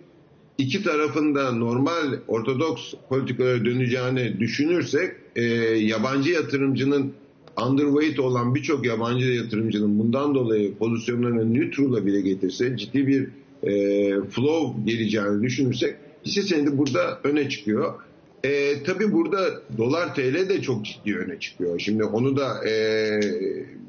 iki 0.58 0.82
tarafında 0.82 1.52
normal 1.52 2.18
ortodoks 2.28 2.94
politikalara 3.08 3.64
döneceğini 3.64 4.40
düşünürsek 4.40 5.12
e, 5.36 5.42
yabancı 5.78 6.30
yatırımcının 6.30 7.12
underweight 7.56 8.18
olan 8.18 8.54
birçok 8.54 8.86
yabancı 8.86 9.26
yatırımcının 9.26 9.98
bundan 9.98 10.34
dolayı 10.34 10.74
pozisyonlarını 10.74 11.54
neutral'a 11.54 12.06
bile 12.06 12.20
getirse 12.20 12.76
ciddi 12.76 13.06
bir 13.06 13.28
e, 13.62 14.20
flow 14.30 14.92
geleceğini 14.92 15.42
düşünürsek 15.42 15.96
hisse 16.26 16.42
senedi 16.42 16.78
burada 16.78 17.20
öne 17.24 17.48
çıkıyor. 17.48 17.94
E, 18.44 18.82
tabii 18.82 19.12
burada 19.12 19.62
dolar 19.78 20.14
TL 20.14 20.48
de 20.48 20.62
çok 20.62 20.84
ciddi 20.84 21.16
öne 21.16 21.40
çıkıyor. 21.40 21.78
Şimdi 21.78 22.04
onu 22.04 22.36
da 22.36 22.68
e, 22.68 22.72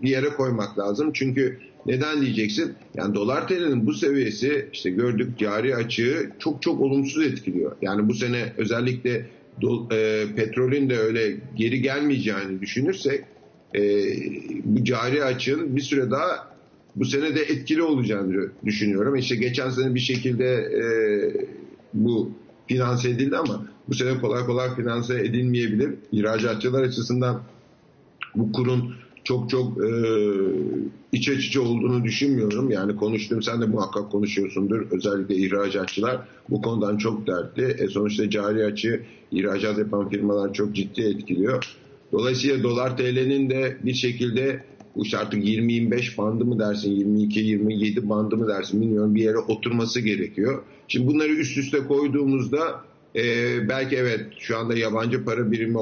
bir 0.03 0.09
yere 0.09 0.29
koymak 0.29 0.79
lazım. 0.79 1.11
Çünkü 1.13 1.59
neden 1.85 2.21
diyeceksin? 2.21 2.73
Yani 2.95 3.15
dolar 3.15 3.47
TL'nin 3.47 3.87
bu 3.87 3.93
seviyesi 3.93 4.69
işte 4.73 4.89
gördük 4.89 5.39
cari 5.39 5.75
açığı 5.75 6.31
çok 6.39 6.61
çok 6.61 6.81
olumsuz 6.81 7.25
etkiliyor. 7.25 7.75
Yani 7.81 8.09
bu 8.09 8.13
sene 8.13 8.53
özellikle 8.57 9.25
do, 9.61 9.87
e, 9.91 10.25
petrolün 10.35 10.89
de 10.89 10.97
öyle 10.97 11.37
geri 11.55 11.81
gelmeyeceğini 11.81 12.61
düşünürsek 12.61 13.23
e, 13.75 13.81
bu 14.63 14.83
cari 14.83 15.23
açığın 15.23 15.75
bir 15.75 15.81
süre 15.81 16.11
daha 16.11 16.53
bu 16.95 17.05
sene 17.05 17.35
de 17.35 17.41
etkili 17.41 17.83
olacağını 17.83 18.49
düşünüyorum. 18.65 19.15
İşte 19.15 19.35
geçen 19.35 19.69
sene 19.69 19.95
bir 19.95 19.99
şekilde 19.99 20.45
e, 20.45 20.83
bu 21.93 22.31
finanse 22.67 23.09
edildi 23.09 23.37
ama 23.37 23.65
bu 23.89 23.93
sene 23.95 24.21
kolay 24.21 24.45
kolay 24.45 24.75
finanse 24.75 25.19
edilmeyebilir. 25.19 25.95
İhracatçılar 26.11 26.83
açısından 26.83 27.41
bu 28.35 28.51
kurun 28.51 28.93
çok 29.23 29.49
çok 29.49 29.77
e, 29.77 29.89
iç 31.11 31.27
içe 31.27 31.59
olduğunu 31.59 32.03
düşünmüyorum. 32.03 32.71
Yani 32.71 32.95
konuştum 32.95 33.43
sen 33.43 33.61
de 33.61 33.65
muhakkak 33.65 34.11
konuşuyorsundur. 34.11 34.91
Özellikle 34.91 35.35
ihracatçılar 35.35 36.27
bu 36.49 36.61
konudan 36.61 36.97
çok 36.97 37.27
dertli. 37.27 37.63
E, 37.63 37.87
sonuçta 37.87 38.29
cari 38.29 38.65
açı 38.65 39.03
ihracat 39.31 39.77
yapan 39.77 40.09
firmalar 40.09 40.53
çok 40.53 40.75
ciddi 40.75 41.01
etkiliyor. 41.01 41.77
Dolayısıyla 42.13 42.63
dolar 42.63 42.97
TL'nin 42.97 43.49
de 43.49 43.77
bir 43.83 43.93
şekilde 43.93 44.63
işte 44.95 45.17
artık 45.17 45.45
20-25 45.45 46.17
bandı 46.17 46.45
mı 46.45 46.59
dersin, 46.59 47.17
22-27 47.29 48.09
bandı 48.09 48.37
mı 48.37 48.47
dersin 48.47 48.81
bilmiyorum 48.81 49.15
bir 49.15 49.23
yere 49.23 49.37
oturması 49.37 49.99
gerekiyor. 50.01 50.63
Şimdi 50.87 51.07
bunları 51.07 51.31
üst 51.31 51.57
üste 51.57 51.77
koyduğumuzda 51.77 52.81
e, 53.15 53.23
belki 53.69 53.95
evet 53.95 54.25
şu 54.39 54.57
anda 54.57 54.77
yabancı 54.77 55.25
para 55.25 55.51
birimi 55.51 55.77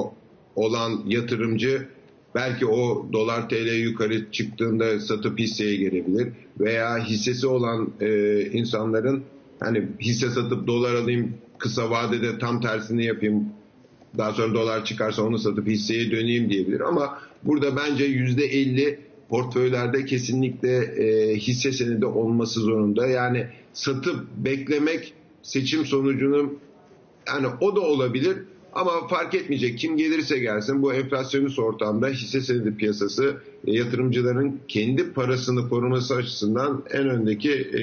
olan 0.56 1.02
yatırımcı 1.06 1.88
belki 2.34 2.66
o 2.66 3.06
dolar 3.12 3.48
TL 3.48 3.74
yukarı 3.74 4.32
çıktığında 4.32 5.00
satıp 5.00 5.38
hisseye 5.38 5.76
gelebilir 5.76 6.28
veya 6.60 6.98
hissesi 7.04 7.46
olan 7.46 7.92
e, 8.00 8.40
insanların 8.52 9.22
hani 9.60 9.88
hisse 10.00 10.30
satıp 10.30 10.66
dolar 10.66 10.94
alayım 10.94 11.34
kısa 11.58 11.90
vadede 11.90 12.38
tam 12.38 12.60
tersini 12.60 13.04
yapayım 13.04 13.44
daha 14.18 14.32
sonra 14.32 14.54
dolar 14.54 14.84
çıkarsa 14.84 15.22
onu 15.22 15.38
satıp 15.38 15.66
hisseye 15.66 16.10
döneyim 16.10 16.50
diyebilir 16.50 16.80
ama 16.80 17.18
burada 17.42 17.76
bence 17.76 18.04
yüzde 18.04 18.44
elli 18.44 18.98
portföylerde 19.28 20.04
kesinlikle 20.04 20.76
e, 20.78 21.36
hisse 21.36 21.72
senedi 21.72 22.06
olması 22.06 22.60
zorunda. 22.60 23.06
Yani 23.06 23.46
satıp 23.72 24.26
beklemek 24.36 25.14
seçim 25.42 25.86
sonucunun 25.86 26.58
yani 27.28 27.46
o 27.60 27.76
da 27.76 27.80
olabilir 27.80 28.38
ama 28.72 29.08
fark 29.08 29.34
etmeyecek. 29.34 29.78
Kim 29.78 29.96
gelirse 29.96 30.38
gelsin 30.38 30.82
bu 30.82 30.92
enflasyonist 30.92 31.58
ortamda 31.58 32.08
hisse 32.08 32.40
senedi 32.40 32.76
piyasası 32.76 33.36
e, 33.66 33.72
yatırımcıların 33.72 34.60
kendi 34.68 35.12
parasını 35.12 35.68
koruması 35.68 36.14
açısından 36.14 36.84
en 36.90 37.08
öndeki 37.08 37.52
e, 37.52 37.82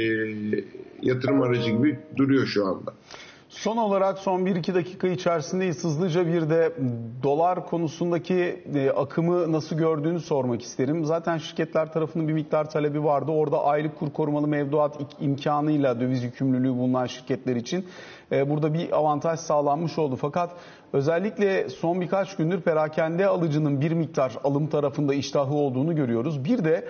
yatırım 1.02 1.42
aracı 1.42 1.70
gibi 1.72 2.00
duruyor 2.18 2.46
şu 2.46 2.66
anda. 2.66 2.94
Son 3.50 3.78
olarak 3.78 4.18
son 4.18 4.42
1-2 4.46 4.74
dakika 4.74 5.08
içerisindeyiz. 5.08 5.84
Hızlıca 5.84 6.28
bir 6.28 6.50
de 6.50 6.74
dolar 7.24 7.66
konusundaki 7.68 8.64
e, 8.76 8.90
akımı 8.90 9.52
nasıl 9.52 9.78
gördüğünü 9.78 10.20
sormak 10.20 10.62
isterim. 10.62 11.06
Zaten 11.06 11.38
şirketler 11.38 11.94
tarafının 11.94 12.28
bir 12.28 12.34
miktar 12.34 12.70
talebi 12.70 13.04
vardı. 13.04 13.32
Orada 13.32 13.64
aylık 13.64 14.00
kur 14.00 14.14
korumalı 14.14 14.48
mevduat 14.48 15.00
imkanıyla 15.20 16.00
döviz 16.00 16.24
yükümlülüğü 16.24 16.70
bulunan 16.70 17.06
şirketler 17.06 17.56
için 17.56 17.86
e, 18.32 18.50
burada 18.50 18.74
bir 18.74 18.98
avantaj 18.98 19.40
sağlanmış 19.40 19.98
oldu. 19.98 20.16
Fakat 20.16 20.52
özellikle 20.94 21.70
son 21.70 22.02
birkaç 22.02 22.36
gündür 22.36 22.62
perakende 22.62 23.28
alıcının 23.28 23.82
bir 23.82 23.92
miktar 23.92 24.38
alım 24.44 24.68
tarafında 24.68 25.14
iştahı 25.14 25.54
olduğunu 25.54 25.96
görüyoruz. 25.96 26.46
Bir 26.46 26.64
de 26.64 26.88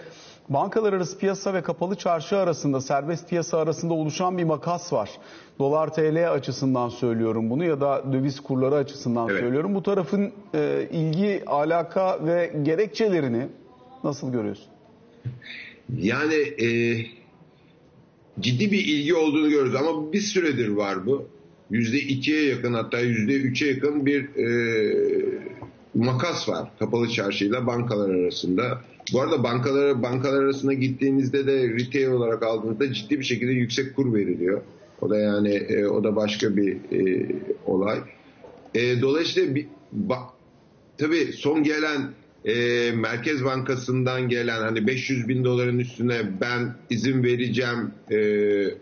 bankalar 0.49 0.93
arası 0.93 1.17
piyasa 1.17 1.53
ve 1.53 1.61
kapalı 1.61 1.95
çarşı 1.95 2.37
arasında, 2.37 2.81
serbest 2.81 3.29
piyasa 3.29 3.57
arasında 3.57 3.93
oluşan 3.93 4.37
bir 4.37 4.43
makas 4.43 4.93
var. 4.93 5.09
Dolar 5.59 5.93
TL 5.93 6.31
açısından 6.31 6.89
söylüyorum 6.89 7.49
bunu 7.49 7.63
ya 7.63 7.81
da 7.81 8.03
döviz 8.13 8.39
kurları 8.39 8.75
açısından 8.75 9.29
evet. 9.29 9.39
söylüyorum. 9.39 9.75
Bu 9.75 9.83
tarafın 9.83 10.31
e, 10.53 10.87
ilgi, 10.91 11.43
alaka 11.47 12.25
ve 12.25 12.53
gerekçelerini 12.63 13.47
nasıl 14.03 14.31
görüyorsun? 14.31 14.67
Yani 15.97 16.35
e, 16.35 16.97
ciddi 18.39 18.71
bir 18.71 18.85
ilgi 18.85 19.15
olduğunu 19.15 19.49
görüyoruz 19.49 19.75
ama 19.75 20.13
bir 20.13 20.21
süredir 20.21 20.67
var 20.67 21.05
bu. 21.05 21.27
Yüzde 21.69 21.97
ikiye 21.97 22.45
yakın 22.45 22.73
hatta 22.73 22.99
yüzde 22.99 23.33
üçe 23.33 23.65
yakın 23.65 24.05
bir 24.05 24.35
e, 24.35 24.49
makas 25.95 26.49
var 26.49 26.71
kapalı 26.79 27.09
çarşıyla 27.09 27.67
bankalar 27.67 28.09
arasında. 28.09 28.81
Bu 29.13 29.21
arada 29.21 29.43
bankalar 29.43 30.03
bankalar 30.03 30.43
arasında 30.43 30.73
gittiğinizde 30.73 31.47
de 31.47 31.69
retail 31.69 32.07
olarak 32.07 32.43
aldığınızda 32.43 32.93
ciddi 32.93 33.19
bir 33.19 33.25
şekilde 33.25 33.51
yüksek 33.51 33.95
kur 33.95 34.13
veriliyor. 34.13 34.61
O 35.01 35.09
da 35.09 35.17
yani 35.17 35.53
e, 35.53 35.85
o 35.85 36.03
da 36.03 36.15
başka 36.15 36.55
bir 36.55 36.73
e, 36.73 37.27
olay. 37.65 37.99
E, 38.75 39.01
dolayısıyla 39.01 39.55
bir, 39.55 39.67
ba, 39.91 40.17
tabii 40.97 41.33
son 41.33 41.63
gelen 41.63 42.01
e, 42.45 42.53
Merkez 42.91 43.45
Bankası'ndan 43.45 44.29
gelen 44.29 44.61
hani 44.61 44.87
500 44.87 45.27
bin 45.27 45.43
doların 45.43 45.79
üstüne 45.79 46.21
ben 46.41 46.75
izin 46.89 47.23
vereceğim 47.23 47.91
e, 48.11 48.15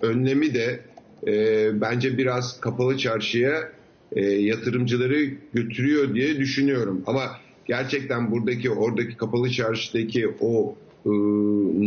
önlemi 0.01 0.53
de 0.53 0.79
e, 1.27 1.81
bence 1.81 2.17
biraz 2.17 2.61
kapalı 2.61 2.97
çarşıya 2.97 3.71
e, 4.11 4.21
yatırımcıları 4.25 5.23
götürüyor 5.53 6.15
diye 6.15 6.37
düşünüyorum. 6.39 7.03
Ama 7.07 7.37
gerçekten 7.67 8.31
buradaki 8.31 8.69
oradaki 8.71 9.17
kapalı 9.17 9.49
çarşıdaki 9.49 10.27
o 10.39 10.75
e, 11.05 11.09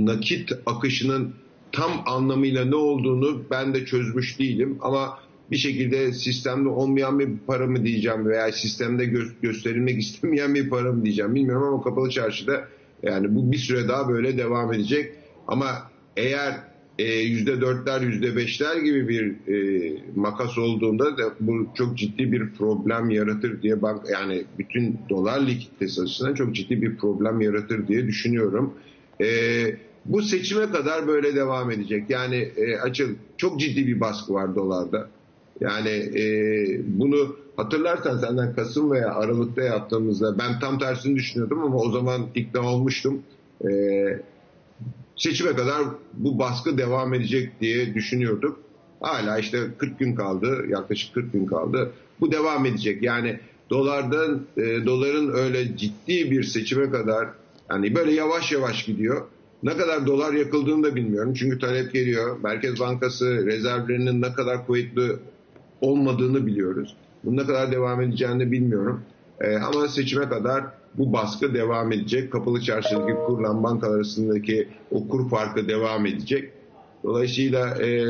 nakit 0.06 0.52
akışının 0.66 1.34
tam 1.72 2.02
anlamıyla 2.06 2.64
ne 2.64 2.76
olduğunu 2.76 3.42
ben 3.50 3.74
de 3.74 3.84
çözmüş 3.84 4.38
değilim. 4.38 4.78
Ama 4.80 5.18
bir 5.50 5.56
şekilde 5.56 6.12
sistemde 6.12 6.68
olmayan 6.68 7.18
bir 7.18 7.28
para 7.46 7.66
mı 7.66 7.84
diyeceğim 7.84 8.26
veya 8.26 8.52
sistemde 8.52 9.04
gö- 9.04 9.40
gösterilmek 9.42 10.00
istemeyen 10.00 10.54
bir 10.54 10.70
para 10.70 10.92
mı 10.92 11.04
diyeceğim 11.04 11.34
bilmiyorum 11.34 11.74
ama 11.74 11.82
kapalı 11.82 12.10
çarşıda 12.10 12.68
yani 13.02 13.34
bu 13.34 13.52
bir 13.52 13.58
süre 13.58 13.88
daha 13.88 14.08
böyle 14.08 14.38
devam 14.38 14.72
edecek. 14.72 15.14
Ama 15.46 15.90
eğer 16.16 16.69
yüzde 17.02 17.60
dörtler 17.60 18.00
yüzde 18.00 18.36
beşler 18.36 18.76
gibi 18.76 19.08
bir 19.08 19.52
e, 19.54 19.96
makas 20.16 20.58
olduğunda 20.58 21.18
da 21.18 21.22
bu 21.40 21.66
çok 21.74 21.98
ciddi 21.98 22.32
bir 22.32 22.50
problem 22.50 23.10
yaratır 23.10 23.62
diye 23.62 23.82
bank 23.82 24.02
yani 24.12 24.44
bütün 24.58 24.98
dolar 25.08 25.46
likiditesi 25.46 26.02
açısından 26.02 26.34
çok 26.34 26.54
ciddi 26.54 26.82
bir 26.82 26.96
problem 26.96 27.40
yaratır 27.40 27.88
diye 27.88 28.06
düşünüyorum. 28.06 28.74
E, 29.20 29.26
bu 30.04 30.22
seçime 30.22 30.70
kadar 30.70 31.06
böyle 31.08 31.34
devam 31.34 31.70
edecek. 31.70 32.04
Yani 32.08 32.36
e, 32.36 32.76
açıl 32.76 33.08
çok 33.36 33.60
ciddi 33.60 33.86
bir 33.86 34.00
baskı 34.00 34.34
var 34.34 34.54
dolarda. 34.54 35.08
Yani 35.60 35.90
e, 35.90 36.24
bunu 36.84 37.36
Hatırlarsan 37.60 38.18
senden 38.18 38.54
Kasım 38.54 38.90
veya 38.90 39.14
Aralık'ta 39.14 39.62
yaptığımızda 39.62 40.38
ben 40.38 40.60
tam 40.60 40.78
tersini 40.78 41.16
düşünüyordum 41.16 41.62
ama 41.62 41.76
o 41.76 41.90
zaman 41.90 42.26
ikna 42.34 42.72
olmuştum. 42.72 43.22
E, 43.64 43.68
seçime 45.16 45.56
kadar 45.56 45.82
bu 46.12 46.38
baskı 46.38 46.78
devam 46.78 47.14
edecek 47.14 47.60
diye 47.60 47.94
düşünüyorduk. 47.94 48.60
Hala 49.00 49.38
işte 49.38 49.58
40 49.78 49.98
gün 49.98 50.14
kaldı, 50.14 50.64
yaklaşık 50.68 51.14
40 51.14 51.32
gün 51.32 51.46
kaldı. 51.46 51.92
Bu 52.20 52.32
devam 52.32 52.66
edecek. 52.66 53.02
Yani 53.02 53.40
dolardan 53.70 54.40
e, 54.56 54.62
doların 54.86 55.34
öyle 55.34 55.76
ciddi 55.76 56.30
bir 56.30 56.42
seçime 56.42 56.90
kadar 56.90 57.28
yani 57.70 57.94
böyle 57.94 58.12
yavaş 58.12 58.52
yavaş 58.52 58.84
gidiyor. 58.84 59.26
Ne 59.62 59.76
kadar 59.76 60.06
dolar 60.06 60.32
yakıldığını 60.32 60.82
da 60.84 60.94
bilmiyorum. 60.94 61.34
Çünkü 61.34 61.58
talep 61.58 61.92
geliyor. 61.92 62.36
Merkez 62.42 62.80
Bankası 62.80 63.46
rezervlerinin 63.46 64.22
ne 64.22 64.32
kadar 64.32 64.66
kuvvetli 64.66 65.16
olmadığını 65.80 66.46
biliyoruz. 66.46 66.96
Bunun 67.24 67.36
ne 67.36 67.46
kadar 67.46 67.72
devam 67.72 68.00
edeceğini 68.00 68.52
bilmiyorum. 68.52 69.02
Ee, 69.40 69.56
ama 69.56 69.88
seçime 69.88 70.28
kadar 70.28 70.64
bu 70.94 71.12
baskı 71.12 71.54
devam 71.54 71.92
edecek. 71.92 72.32
Kapalı 72.32 72.60
çarşıdaki 72.60 73.14
kurla 73.26 73.62
bankalar 73.62 73.96
arasındaki 73.96 74.68
o 74.90 75.08
kur 75.08 75.30
farkı 75.30 75.68
devam 75.68 76.06
edecek. 76.06 76.52
Dolayısıyla 77.04 77.82
e, 77.82 78.04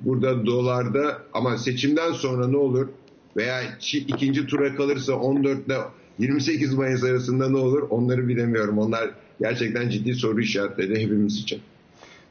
burada 0.00 0.46
dolarda 0.46 1.18
ama 1.32 1.58
seçimden 1.58 2.12
sonra 2.12 2.48
ne 2.48 2.56
olur 2.56 2.88
veya 3.36 3.60
ikinci 3.92 4.46
tura 4.46 4.76
kalırsa 4.76 5.12
14 5.12 5.66
ile 5.66 5.76
28 6.18 6.74
Mayıs 6.74 7.04
arasında 7.04 7.48
ne 7.48 7.56
olur 7.56 7.82
onları 7.90 8.28
bilemiyorum. 8.28 8.78
Onlar 8.78 9.10
gerçekten 9.40 9.88
ciddi 9.88 10.14
soru 10.14 10.40
işaretleri 10.40 11.02
hepimiz 11.02 11.38
için. 11.38 11.60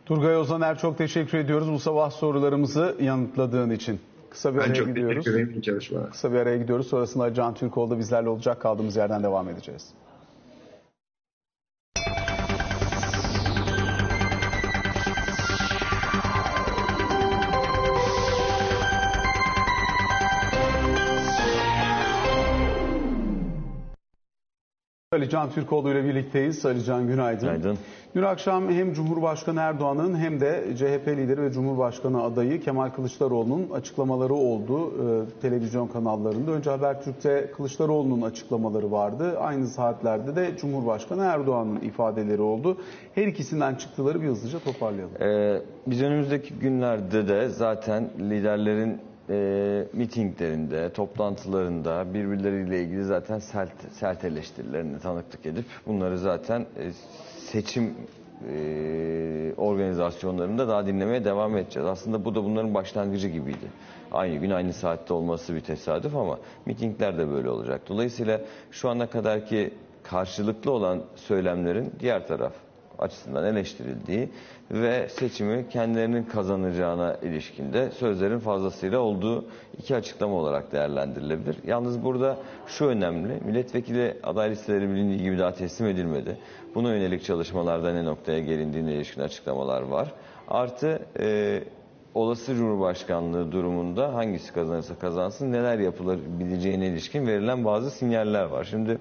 Turgay 0.05 0.37
Ozaner 0.37 0.79
çok 0.79 0.97
teşekkür 0.97 1.37
ediyoruz 1.37 1.71
bu 1.71 1.79
sabah 1.79 2.11
sorularımızı 2.11 2.95
yanıtladığın 3.01 3.69
için. 3.69 3.99
Kısa 4.29 4.53
bir 4.53 4.59
Ben 4.59 4.63
araya 4.63 4.83
gidiyoruz. 4.83 5.25
Kısa 6.11 6.31
bir 6.31 6.37
araya 6.37 6.57
gidiyoruz. 6.57 6.87
Sonrasında 6.87 7.33
Can 7.33 7.53
Türkoğlu 7.53 7.91
da 7.91 7.99
bizlerle 7.99 8.29
olacak. 8.29 8.61
Kaldığımız 8.61 8.95
yerden 8.95 9.23
devam 9.23 9.49
edeceğiz. 9.49 9.93
Ali 25.17 25.29
Can 25.29 25.49
Türkoğlu 25.49 25.91
ile 25.91 26.03
birlikteyiz. 26.03 26.65
Ali 26.65 26.83
Can 26.83 27.07
günaydın. 27.07 27.47
Günaydın. 27.47 27.77
Dün 28.15 28.23
akşam 28.23 28.69
hem 28.69 28.93
Cumhurbaşkanı 28.93 29.59
Erdoğan'ın 29.59 30.17
hem 30.17 30.39
de 30.39 30.63
CHP 30.77 31.07
lideri 31.07 31.41
ve 31.41 31.51
Cumhurbaşkanı 31.51 32.23
adayı 32.23 32.61
Kemal 32.61 32.89
Kılıçdaroğlu'nun 32.89 33.69
açıklamaları 33.69 34.33
oldu 34.33 34.87
e, 34.87 35.39
televizyon 35.41 35.87
kanallarında. 35.87 36.51
Önce 36.51 36.69
Habertürk'te 36.69 37.51
Kılıçdaroğlu'nun 37.57 38.21
açıklamaları 38.21 38.91
vardı. 38.91 39.39
Aynı 39.39 39.67
saatlerde 39.67 40.35
de 40.35 40.57
Cumhurbaşkanı 40.57 41.23
Erdoğan'ın 41.23 41.79
ifadeleri 41.79 42.41
oldu. 42.41 42.77
Her 43.15 43.27
ikisinden 43.27 43.75
çıktıları 43.75 44.21
bir 44.21 44.27
hızlıca 44.27 44.59
toparlayalım. 44.59 45.21
Ee, 45.21 45.61
biz 45.87 46.01
önümüzdeki 46.01 46.53
günlerde 46.53 47.27
de 47.27 47.49
zaten 47.49 48.09
liderlerin 48.19 48.97
e, 49.29 49.87
mitinglerinde, 49.93 50.93
toplantılarında 50.93 52.13
birbirleriyle 52.13 52.83
ilgili 52.83 53.03
zaten 53.03 53.39
sert, 53.39 53.91
sert 53.91 54.23
eleştirilerine 54.23 54.99
tanıklık 54.99 55.45
edip 55.45 55.65
bunları 55.87 56.17
zaten 56.17 56.61
e, 56.61 56.91
seçim 57.37 57.93
e, 58.49 59.53
organizasyonlarında 59.57 60.67
daha 60.67 60.87
dinlemeye 60.87 61.25
devam 61.25 61.57
edeceğiz. 61.57 61.87
Aslında 61.89 62.25
bu 62.25 62.35
da 62.35 62.43
bunların 62.43 62.73
başlangıcı 62.73 63.27
gibiydi. 63.27 63.67
Aynı 64.11 64.35
gün 64.35 64.49
aynı 64.49 64.73
saatte 64.73 65.13
olması 65.13 65.55
bir 65.55 65.61
tesadüf 65.61 66.15
ama 66.15 66.39
mitingler 66.65 67.17
de 67.17 67.29
böyle 67.29 67.49
olacak. 67.49 67.81
Dolayısıyla 67.89 68.41
şu 68.71 68.89
ana 68.89 69.07
kadarki 69.07 69.73
karşılıklı 70.03 70.71
olan 70.71 71.01
söylemlerin 71.15 71.91
diğer 71.99 72.27
taraf 72.27 72.53
açısından 72.99 73.45
eleştirildiği 73.45 74.29
ve 74.71 75.09
seçimi 75.09 75.69
kendilerinin 75.69 76.23
kazanacağına 76.23 77.15
ilişkinde 77.15 77.91
sözlerin 77.91 78.39
fazlasıyla 78.39 78.99
olduğu 78.99 79.45
iki 79.77 79.95
açıklama 79.95 80.35
olarak 80.35 80.71
değerlendirilebilir. 80.71 81.57
Yalnız 81.67 82.03
burada 82.03 82.37
şu 82.67 82.85
önemli, 82.85 83.39
milletvekili 83.45 84.17
aday 84.23 84.49
listeleri 84.51 84.89
bilindiği 84.89 85.23
gibi 85.23 85.37
daha 85.37 85.53
teslim 85.53 85.87
edilmedi. 85.87 86.37
Buna 86.75 86.93
yönelik 86.93 87.23
çalışmalarda 87.23 87.93
ne 87.93 88.05
noktaya 88.05 88.39
gelindiğine 88.39 88.93
ilişkin 88.93 89.21
açıklamalar 89.21 89.81
var. 89.81 90.13
Artı 90.47 90.99
e, 91.19 91.63
olası 92.17 92.55
Cumhurbaşkanlığı 92.55 93.51
durumunda 93.51 94.13
hangisi 94.13 94.53
kazanırsa 94.53 94.99
kazansın 94.99 95.51
neler 95.51 95.79
yapılabileceğine 95.79 96.87
ilişkin 96.87 97.27
verilen 97.27 97.65
bazı 97.65 97.91
sinyaller 97.91 98.43
var. 98.43 98.63
Şimdi, 98.63 98.97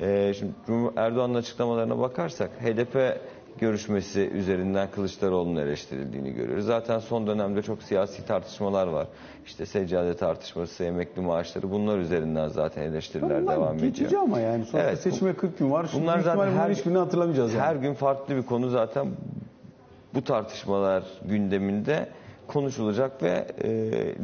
e, 0.00 0.34
şimdi 0.34 0.52
Erdoğan'ın 0.96 1.34
açıklamalarına 1.34 1.98
bakarsak 1.98 2.50
HDP 2.60 3.20
görüşmesi 3.60 4.20
üzerinden 4.20 4.90
Kılıçdaroğlu'nun 4.90 5.56
eleştirildiğini 5.60 6.32
görüyoruz. 6.32 6.64
Zaten 6.66 6.98
son 6.98 7.26
dönemde 7.26 7.62
çok 7.62 7.82
siyasi 7.82 8.26
tartışmalar 8.26 8.86
var. 8.86 9.06
İşte 9.46 9.66
seccade 9.66 10.16
tartışması, 10.16 10.84
emekli 10.84 11.22
maaşları 11.22 11.70
bunlar 11.70 11.98
üzerinden 11.98 12.48
zaten 12.48 12.82
eleştiriler 12.82 13.42
Bunlar 13.42 13.56
devam 13.56 13.76
ediyor. 13.76 13.92
geçici 13.92 14.18
ama 14.18 14.40
yani 14.40 14.64
sonuçta 14.64 14.80
Evet, 14.90 15.00
seçime 15.00 15.34
40 15.34 15.58
gün 15.58 15.70
var. 15.70 15.86
Şimdi 15.90 16.02
Bunlar 16.02 16.18
zaten 16.18 16.52
her, 16.52 16.70
hiçbirini 16.70 16.98
hatırlamayacağız. 16.98 17.52
yani. 17.54 17.62
her 17.62 17.76
gün 17.76 17.94
farklı 17.94 18.36
bir 18.36 18.42
konu 18.42 18.68
zaten 18.70 19.08
bu 20.14 20.24
tartışmalar 20.24 21.02
gündeminde 21.24 22.08
konuşulacak 22.46 23.22
ve 23.22 23.46
e, 23.62 23.70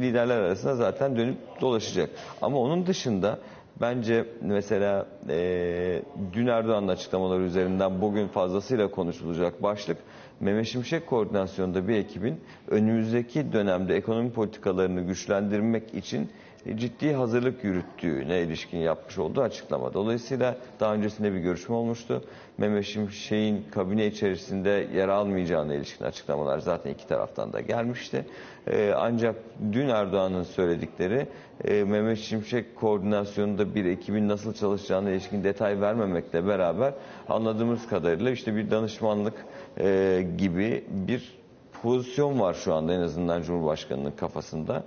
liderler 0.01 0.37
arasında 0.41 0.75
zaten 0.75 1.17
dönüp 1.17 1.37
dolaşacak. 1.61 2.09
Ama 2.41 2.57
onun 2.59 2.85
dışında 2.87 3.37
bence 3.81 4.25
mesela 4.41 5.07
e, 5.29 6.01
dün 6.33 6.47
Erdoğan'ın 6.47 6.87
açıklamaları 6.87 7.43
üzerinden 7.43 8.01
bugün 8.01 8.27
fazlasıyla 8.27 8.91
konuşulacak 8.91 9.63
başlık 9.63 9.97
Mehmet 10.39 10.67
Şimşek 10.67 11.07
koordinasyonunda 11.07 11.87
bir 11.87 11.95
ekibin 11.95 12.41
önümüzdeki 12.67 13.53
dönemde 13.53 13.95
ekonomi 13.95 14.31
politikalarını 14.31 15.01
güçlendirmek 15.01 15.93
için 15.93 16.29
ciddi 16.75 17.13
hazırlık 17.13 17.63
yürüttüğüne 17.63 18.41
ilişkin 18.41 18.77
yapmış 18.77 19.17
olduğu 19.17 19.41
açıklama. 19.41 19.93
Dolayısıyla 19.93 20.57
daha 20.79 20.93
öncesinde 20.93 21.33
bir 21.33 21.39
görüşme 21.39 21.75
olmuştu. 21.75 22.23
Mehmet 22.57 22.85
Şimşek'in 22.85 23.65
kabine 23.71 24.07
içerisinde 24.07 24.87
yer 24.93 25.07
almayacağına 25.07 25.73
ilişkin 25.73 26.05
açıklamalar 26.05 26.59
zaten 26.59 26.91
iki 26.91 27.07
taraftan 27.07 27.53
da 27.53 27.61
gelmişti. 27.61 28.25
Ee, 28.67 28.93
ancak 28.97 29.35
dün 29.71 29.89
Erdoğan'ın 29.89 30.43
söyledikleri 30.43 31.27
e, 31.63 31.83
Mehmet 31.83 32.19
Şimşek 32.19 32.75
koordinasyonunda 32.75 33.75
bir 33.75 33.85
ekibin 33.85 34.29
nasıl 34.29 34.53
çalışacağına 34.53 35.09
ilişkin 35.09 35.43
detay 35.43 35.81
vermemekle 35.81 36.47
beraber 36.47 36.93
anladığımız 37.29 37.87
kadarıyla 37.87 38.31
işte 38.31 38.55
bir 38.55 38.71
danışmanlık 38.71 39.45
e, 39.79 40.27
gibi 40.37 40.83
bir 40.89 41.41
pozisyon 41.81 42.39
var 42.39 42.53
şu 42.53 42.73
anda 42.73 42.93
en 42.93 43.01
azından 43.01 43.41
Cumhurbaşkanı'nın 43.41 44.11
kafasında. 44.11 44.83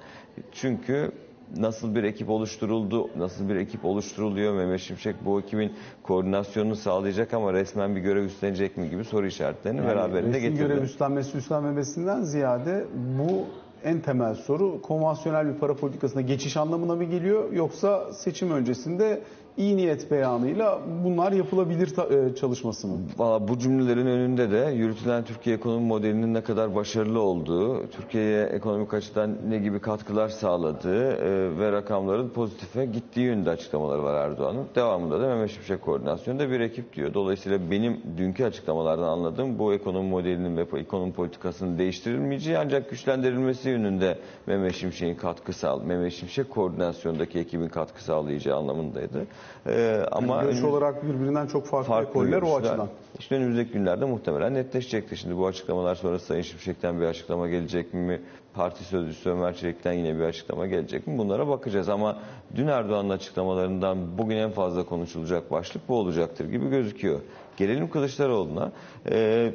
Çünkü 0.52 1.12
nasıl 1.56 1.94
bir 1.94 2.04
ekip 2.04 2.30
oluşturuldu, 2.30 3.08
nasıl 3.16 3.48
bir 3.48 3.56
ekip 3.56 3.84
oluşturuluyor, 3.84 4.54
Mehmet 4.54 4.80
Şimşek 4.80 5.16
bu 5.24 5.40
ekibin 5.40 5.72
koordinasyonunu 6.02 6.76
sağlayacak 6.76 7.34
ama 7.34 7.52
resmen 7.52 7.96
bir 7.96 8.00
görev 8.00 8.24
üstlenecek 8.24 8.76
mi 8.76 8.90
gibi 8.90 9.04
soru 9.04 9.26
işaretlerini 9.26 9.78
Yani 9.78 9.88
beraberinde 9.88 10.40
getirdi. 10.40 10.58
görev 10.58 10.82
üstlenmesi 10.82 11.38
üstlenmemesinden 11.38 12.22
ziyade 12.22 12.84
bu 13.18 13.44
en 13.84 14.00
temel 14.00 14.34
soru 14.34 14.82
konvansiyonel 14.82 15.54
bir 15.54 15.58
para 15.58 15.74
politikasına 15.74 16.22
geçiş 16.22 16.56
anlamına 16.56 16.94
mı 16.96 17.04
geliyor 17.04 17.52
yoksa 17.52 18.12
seçim 18.12 18.50
öncesinde 18.50 19.22
iyi 19.56 19.76
niyet 19.76 20.10
beyanıyla 20.10 20.80
bunlar 21.04 21.32
yapılabilir 21.32 21.88
e, 22.10 22.34
çalışması 22.34 22.86
mı? 22.86 22.98
Valla 23.18 23.48
bu 23.48 23.58
cümlelerin 23.58 24.06
önünde 24.06 24.50
de 24.50 24.70
yürütülen 24.74 25.24
Türkiye 25.24 25.56
ekonomi 25.56 25.86
modelinin 25.86 26.34
ne 26.34 26.40
kadar 26.40 26.74
başarılı 26.74 27.20
olduğu, 27.20 27.86
Türkiye'ye 27.86 28.44
ekonomik 28.44 28.94
açıdan 28.94 29.36
ne 29.48 29.58
gibi 29.58 29.80
katkılar 29.80 30.28
sağladığı 30.28 31.12
e, 31.12 31.58
ve 31.58 31.72
rakamların 31.72 32.28
pozitife 32.28 32.86
gittiği 32.86 33.20
yönünde 33.20 33.50
açıklamaları 33.50 34.02
var 34.02 34.14
Erdoğan'ın. 34.14 34.66
Devamında 34.74 35.20
da 35.20 35.28
Mehmet 35.28 35.50
Şimşek 35.50 35.82
koordinasyonunda 35.82 36.50
bir 36.50 36.60
ekip 36.60 36.96
diyor. 36.96 37.14
Dolayısıyla 37.14 37.70
benim 37.70 38.00
dünkü 38.16 38.44
açıklamalardan 38.44 39.08
anladığım 39.08 39.58
bu 39.58 39.74
ekonomi 39.74 40.08
modelinin 40.08 40.56
ve 40.56 40.66
ekonomi 40.80 41.12
politikasının 41.12 41.78
değiştirilmeyeceği 41.78 42.58
ancak 42.58 42.90
güçlendirilmesi 42.90 43.68
yönünde 43.68 44.18
Mehmet 44.46 44.74
Şimşek'in 44.74 45.14
katkı 45.14 45.52
sağ, 45.52 45.76
Mehmet 45.76 46.12
Şimşek 46.12 46.50
koordinasyondaki 46.50 47.38
ekibin 47.38 47.68
katkı 47.68 48.04
sağlayacağı 48.04 48.58
anlamındaydı. 48.58 49.26
E, 49.66 50.02
ama 50.12 50.42
Görüş 50.42 50.56
önümüz- 50.58 50.64
olarak 50.72 51.02
birbirinden 51.04 51.46
çok 51.46 51.66
farklı, 51.66 51.88
farklı 51.88 52.10
ekoller 52.10 52.42
o 52.42 52.56
açıdan. 52.56 52.88
İşte 53.18 53.34
önümüzdeki 53.34 53.72
günlerde 53.72 54.04
muhtemelen 54.04 54.54
netleşecektir. 54.54 55.16
Şimdi 55.16 55.36
bu 55.36 55.46
açıklamalar 55.46 55.94
sonrası 55.94 56.26
Sayın 56.26 56.42
Şimşek'ten 56.42 57.00
bir 57.00 57.06
açıklama 57.06 57.48
gelecek 57.48 57.94
mi? 57.94 58.20
Parti 58.54 58.84
sözcüsü 58.84 59.30
Ömer 59.30 59.54
Çelik'ten 59.56 59.92
yine 59.92 60.16
bir 60.18 60.24
açıklama 60.24 60.66
gelecek 60.66 61.06
mi? 61.06 61.18
Bunlara 61.18 61.48
bakacağız 61.48 61.88
ama 61.88 62.18
dün 62.56 62.66
Erdoğan'ın 62.66 63.10
açıklamalarından 63.10 64.18
bugün 64.18 64.36
en 64.36 64.50
fazla 64.50 64.86
konuşulacak 64.86 65.50
başlık 65.50 65.88
bu 65.88 65.94
olacaktır 65.98 66.48
gibi 66.50 66.68
gözüküyor. 66.70 67.20
Gelelim 67.56 67.90
Kılıçdaroğlu'na. 67.90 68.72
Ee, 69.10 69.52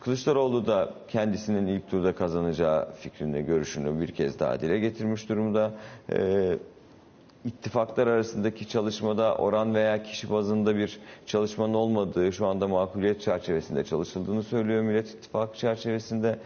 Kılıçdaroğlu 0.00 0.66
da 0.66 0.90
kendisinin 1.08 1.66
ilk 1.66 1.90
turda 1.90 2.14
kazanacağı 2.14 2.92
fikrini, 2.92 3.42
görüşünü 3.46 4.00
bir 4.00 4.08
kez 4.12 4.38
daha 4.40 4.60
dile 4.60 4.78
getirmiş 4.78 5.28
durumda. 5.28 5.70
Ee, 6.12 6.58
ittifaklar 7.44 8.06
arasındaki 8.06 8.68
çalışmada 8.68 9.34
oran 9.36 9.74
veya 9.74 10.02
kişi 10.02 10.30
bazında 10.30 10.76
bir 10.76 10.98
çalışmanın 11.26 11.74
olmadığı, 11.74 12.32
şu 12.32 12.46
anda 12.46 12.68
makuliyet 12.68 13.20
çerçevesinde 13.20 13.84
çalışıldığını 13.84 14.42
söylüyor 14.42 14.82
Millet 14.82 15.08
İttifakı 15.10 15.58
çerçevesinde. 15.58 16.38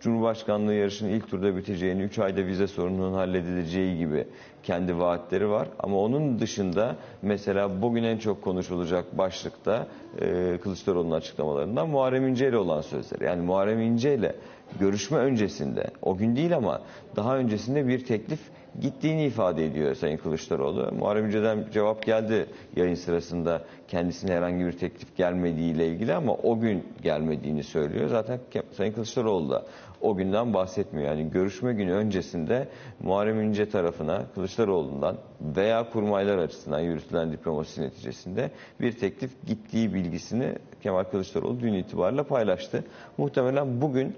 Cumhurbaşkanlığı 0.00 0.74
yarışının 0.74 1.10
ilk 1.10 1.30
turda 1.30 1.56
biteceğini, 1.56 2.02
3 2.02 2.18
ayda 2.18 2.46
vize 2.46 2.66
sorununun 2.66 3.14
halledileceği 3.14 3.98
gibi 3.98 4.26
kendi 4.62 4.98
vaatleri 4.98 5.50
var. 5.50 5.68
Ama 5.78 6.00
onun 6.00 6.38
dışında 6.38 6.96
mesela 7.22 7.82
bugün 7.82 8.02
en 8.04 8.18
çok 8.18 8.42
konuşulacak 8.42 9.18
başlıkta 9.18 9.86
e, 10.20 10.58
Kılıçdaroğlu'nun 10.62 11.14
açıklamalarından 11.14 11.88
Muharrem 11.88 12.28
İnce 12.28 12.48
ile 12.48 12.56
olan 12.56 12.80
sözleri. 12.80 13.24
Yani 13.24 13.42
Muharrem 13.42 13.80
İnce 13.80 14.14
ile 14.14 14.34
görüşme 14.80 15.18
öncesinde, 15.18 15.90
o 16.02 16.16
gün 16.16 16.36
değil 16.36 16.56
ama 16.56 16.82
daha 17.16 17.36
öncesinde 17.36 17.88
bir 17.88 18.04
teklif 18.04 18.40
gittiğini 18.80 19.24
ifade 19.24 19.66
ediyor 19.66 19.94
Sayın 19.94 20.16
Kılıçdaroğlu. 20.16 20.92
Muharrem 20.98 21.26
İnce'den 21.26 21.66
cevap 21.72 22.02
geldi 22.06 22.46
yayın 22.76 22.94
sırasında 22.94 23.64
kendisine 23.88 24.32
herhangi 24.34 24.66
bir 24.66 24.72
teklif 24.72 25.16
gelmediğiyle 25.16 25.88
ilgili 25.88 26.14
ama 26.14 26.34
o 26.34 26.60
gün 26.60 26.84
gelmediğini 27.02 27.62
söylüyor. 27.62 28.08
Zaten 28.08 28.40
Sayın 28.72 28.92
Kılıçdaroğlu 28.92 29.50
da 29.50 29.66
o 30.00 30.16
günden 30.16 30.54
bahsetmiyor. 30.54 31.08
Yani 31.08 31.30
görüşme 31.30 31.72
günü 31.72 31.92
öncesinde 31.92 32.68
Muharrem 33.00 33.40
İnce 33.40 33.68
tarafına 33.68 34.22
Kılıçdaroğlu'ndan 34.34 35.16
veya 35.40 35.90
kurmaylar 35.90 36.38
açısından 36.38 36.80
yürütülen 36.80 37.32
diplomasi 37.32 37.82
neticesinde 37.82 38.50
bir 38.80 38.92
teklif 38.92 39.46
gittiği 39.46 39.94
bilgisini 39.94 40.54
Kemal 40.82 41.04
Kılıçdaroğlu 41.04 41.60
dün 41.60 41.74
itibariyle 41.74 42.22
paylaştı. 42.22 42.84
Muhtemelen 43.18 43.80
bugün 43.80 44.16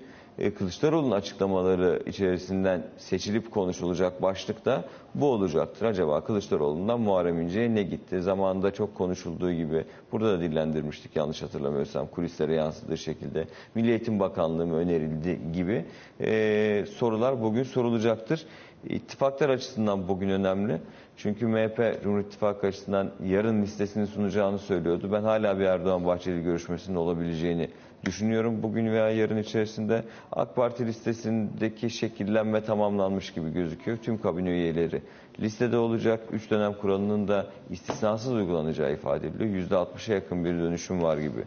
Kılıçdaroğlu'nun 0.59 1.11
açıklamaları 1.11 2.03
içerisinden 2.07 2.83
seçilip 2.97 3.51
konuşulacak 3.51 4.23
başlık 4.23 4.65
da 4.65 4.85
bu 5.15 5.27
olacaktır. 5.31 5.87
Acaba 5.87 6.25
Kılıçdaroğlu'ndan 6.25 7.01
Muharrem 7.01 7.41
İnce'ye 7.41 7.75
ne 7.75 7.83
gitti? 7.83 8.23
Zamanında 8.23 8.71
çok 8.71 8.95
konuşulduğu 8.95 9.53
gibi, 9.53 9.85
burada 10.13 10.39
da 10.39 10.41
dillendirmiştik 10.41 11.17
yanlış 11.17 11.43
hatırlamıyorsam, 11.43 12.07
kulislere 12.07 12.55
yansıdığı 12.55 12.99
şekilde. 12.99 13.47
Milli 13.75 13.91
Eğitim 13.91 14.21
Bakanlığı 14.21 14.67
mı 14.67 14.77
önerildi 14.77 15.41
gibi 15.53 15.85
e, 16.21 16.85
sorular 16.97 17.43
bugün 17.43 17.63
sorulacaktır. 17.63 18.47
İttifaklar 18.89 19.49
açısından 19.49 20.09
bugün 20.09 20.29
önemli. 20.29 20.81
Çünkü 21.17 21.47
MHP 21.47 22.03
Cumhur 22.03 22.21
İttifakı 22.21 22.67
açısından 22.67 23.11
yarın 23.25 23.63
listesini 23.63 24.07
sunacağını 24.07 24.59
söylüyordu. 24.59 25.09
Ben 25.13 25.23
hala 25.23 25.59
bir 25.59 25.65
Erdoğan 25.65 26.07
Bahçeli 26.07 26.43
görüşmesinin 26.43 26.97
olabileceğini 26.97 27.69
düşünüyorum. 28.05 28.63
Bugün 28.63 28.87
veya 28.87 29.11
yarın 29.11 29.37
içerisinde 29.37 30.05
AK 30.33 30.57
Parti 30.57 30.87
listesindeki 30.87 31.91
şekillenme 31.91 32.65
tamamlanmış 32.65 33.33
gibi 33.33 33.53
gözüküyor. 33.53 33.97
Tüm 33.97 34.21
kabine 34.21 34.51
üyeleri 34.51 35.03
listede 35.41 35.77
olacak. 35.77 36.21
Üç 36.33 36.51
dönem 36.51 36.75
kuralının 36.75 37.29
da 37.29 37.47
istisnasız 37.71 38.33
uygulanacağı 38.33 38.93
ifade 38.93 39.27
ediliyor. 39.27 39.69
%60'a 39.71 40.15
yakın 40.15 40.45
bir 40.45 40.53
dönüşüm 40.53 41.03
var 41.03 41.19
gibi 41.19 41.45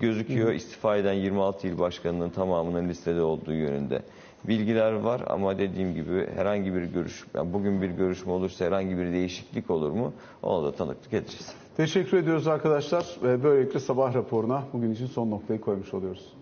gözüküyor. 0.00 0.52
İstifa 0.52 0.96
eden 0.96 1.12
26 1.12 1.68
il 1.68 1.78
başkanının 1.78 2.30
tamamının 2.30 2.88
listede 2.88 3.22
olduğu 3.22 3.54
yönünde 3.54 4.02
bilgiler 4.44 4.92
var 4.92 5.22
ama 5.26 5.58
dediğim 5.58 5.94
gibi 5.94 6.26
herhangi 6.34 6.74
bir 6.74 6.82
görüş, 6.82 7.24
yani 7.34 7.52
bugün 7.52 7.82
bir 7.82 7.90
görüşme 7.90 8.32
olursa 8.32 8.64
herhangi 8.64 8.98
bir 8.98 9.12
değişiklik 9.12 9.70
olur 9.70 9.90
mu? 9.90 10.12
Ona 10.42 10.64
da 10.66 10.72
tanıklık 10.72 11.14
edeceğiz. 11.14 11.54
Teşekkür 11.78 12.16
ediyoruz 12.16 12.46
arkadaşlar. 12.46 13.06
Ve 13.22 13.42
Böylelikle 13.42 13.80
sabah 13.80 14.14
raporuna 14.14 14.64
bugün 14.72 14.90
için 14.90 15.06
son 15.06 15.30
noktayı 15.30 15.60
koymuş 15.60 15.94
oluyoruz. 15.94 16.32